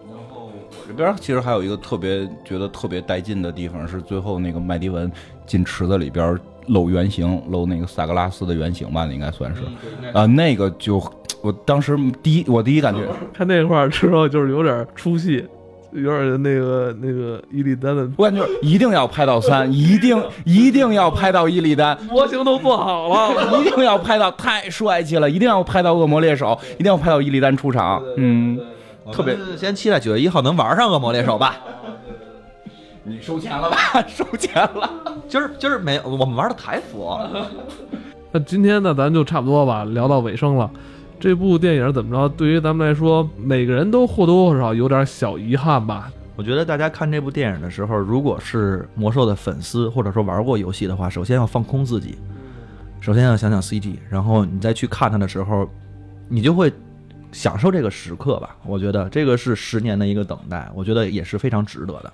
[0.08, 5.08] 然后我这边其实还有一个特别觉得特别带劲的地方，是最后那个麦迪文
[5.46, 6.36] 进池子里边
[6.66, 9.62] 露原型，露那个萨格拉斯的原型吧，应该算是
[10.12, 11.00] 啊，那个就
[11.42, 15.46] 我当时第一我第一感觉，看那块儿之后，就是有点出戏，
[15.92, 23.60] 有点那个那个伊利丹的我感觉一定要拍到三， 一定一定要拍到伊利丹，模型都做好了。
[23.60, 28.58] 一定要拍到太帅气了，一定要拍到恶魔猎手，一定要拍到伊利丹出场，嗯，
[29.12, 31.56] 特别先期待九月一号能玩上恶魔猎手吧。
[33.04, 33.76] 你收钱了吧？
[34.06, 34.88] 收钱了。
[35.28, 37.18] 今儿今儿没有，我们玩的台服。
[38.30, 40.70] 那今天呢，咱就差不多吧，聊到尾声了。
[41.22, 42.28] 这部电影怎么着？
[42.30, 46.10] 对于咱们来说，每个人都或多或少有点小遗憾吧。
[46.34, 52.16] 我觉得大家看这部电影的时候，如果是魔兽的粉丝，或者说玩过游戏的话，首先要放空自己，
[53.00, 55.70] 首先要想想 CG，然后你再去看它的时候，
[56.28, 56.72] 你就会
[57.30, 58.56] 享受这个时刻吧。
[58.66, 62.12] 我觉得这个是十年的一个等待，我觉得也是非常值得的。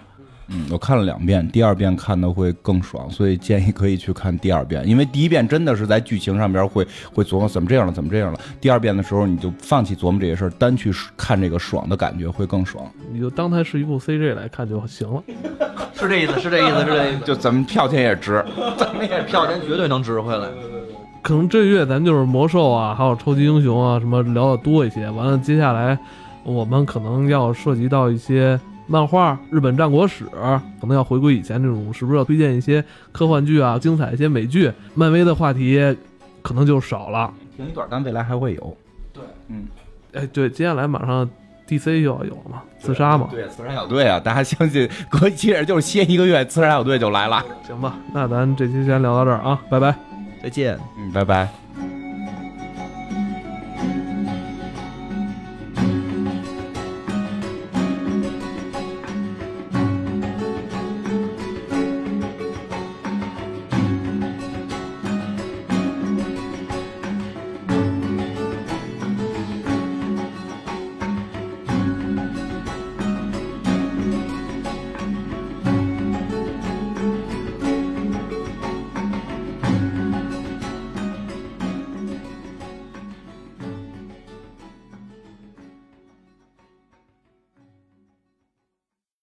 [0.49, 8.40] 嗯，我看了两遍，第二遍看的会更爽，所以建议可以去看第二遍，因为第一遍真的是在剧情上边会会琢磨怎么这样了，怎么这样了。
[8.61, 12.84] 第二遍的时候，你就放弃琢磨这些事儿，单去看这个爽的感觉会更爽。
[13.12, 15.22] 你就当它是一部 CG 来看就行了。
[15.94, 17.24] 是这意思，是这意思，是这意思。
[17.24, 18.44] 就咱们票钱也值。
[18.78, 20.49] 咱们也票钱绝对能值回来。
[21.20, 25.11] 可能这月咱就是魔兽啊，还有超级英雄啊，什么聊的多一些。
[25.11, 25.99] 完了，接下来
[26.44, 28.59] 我们可能要涉及到一些
[28.89, 30.24] 漫画、日本战国史，
[30.80, 32.82] 可能要回归以前这种，是不是要推荐一些
[33.12, 34.72] 科幻剧啊，精彩一些美剧？
[34.95, 35.78] 漫威的话题
[36.43, 37.32] 可能就少了。
[37.57, 38.76] 停一段，但未来还会有。
[39.12, 39.66] 对，嗯，
[40.12, 41.28] 哎，对，接下来马上
[41.68, 47.45] DC 又要有了嘛，自杀嘛，对，自杀小队啊，大家相信，隔其实就是歇一个月，自杀小队就来了。
[47.66, 49.95] 行吧，那咱这期先聊到这儿啊，拜拜。
[50.43, 50.78] 再见。
[50.97, 51.68] 嗯，拜拜。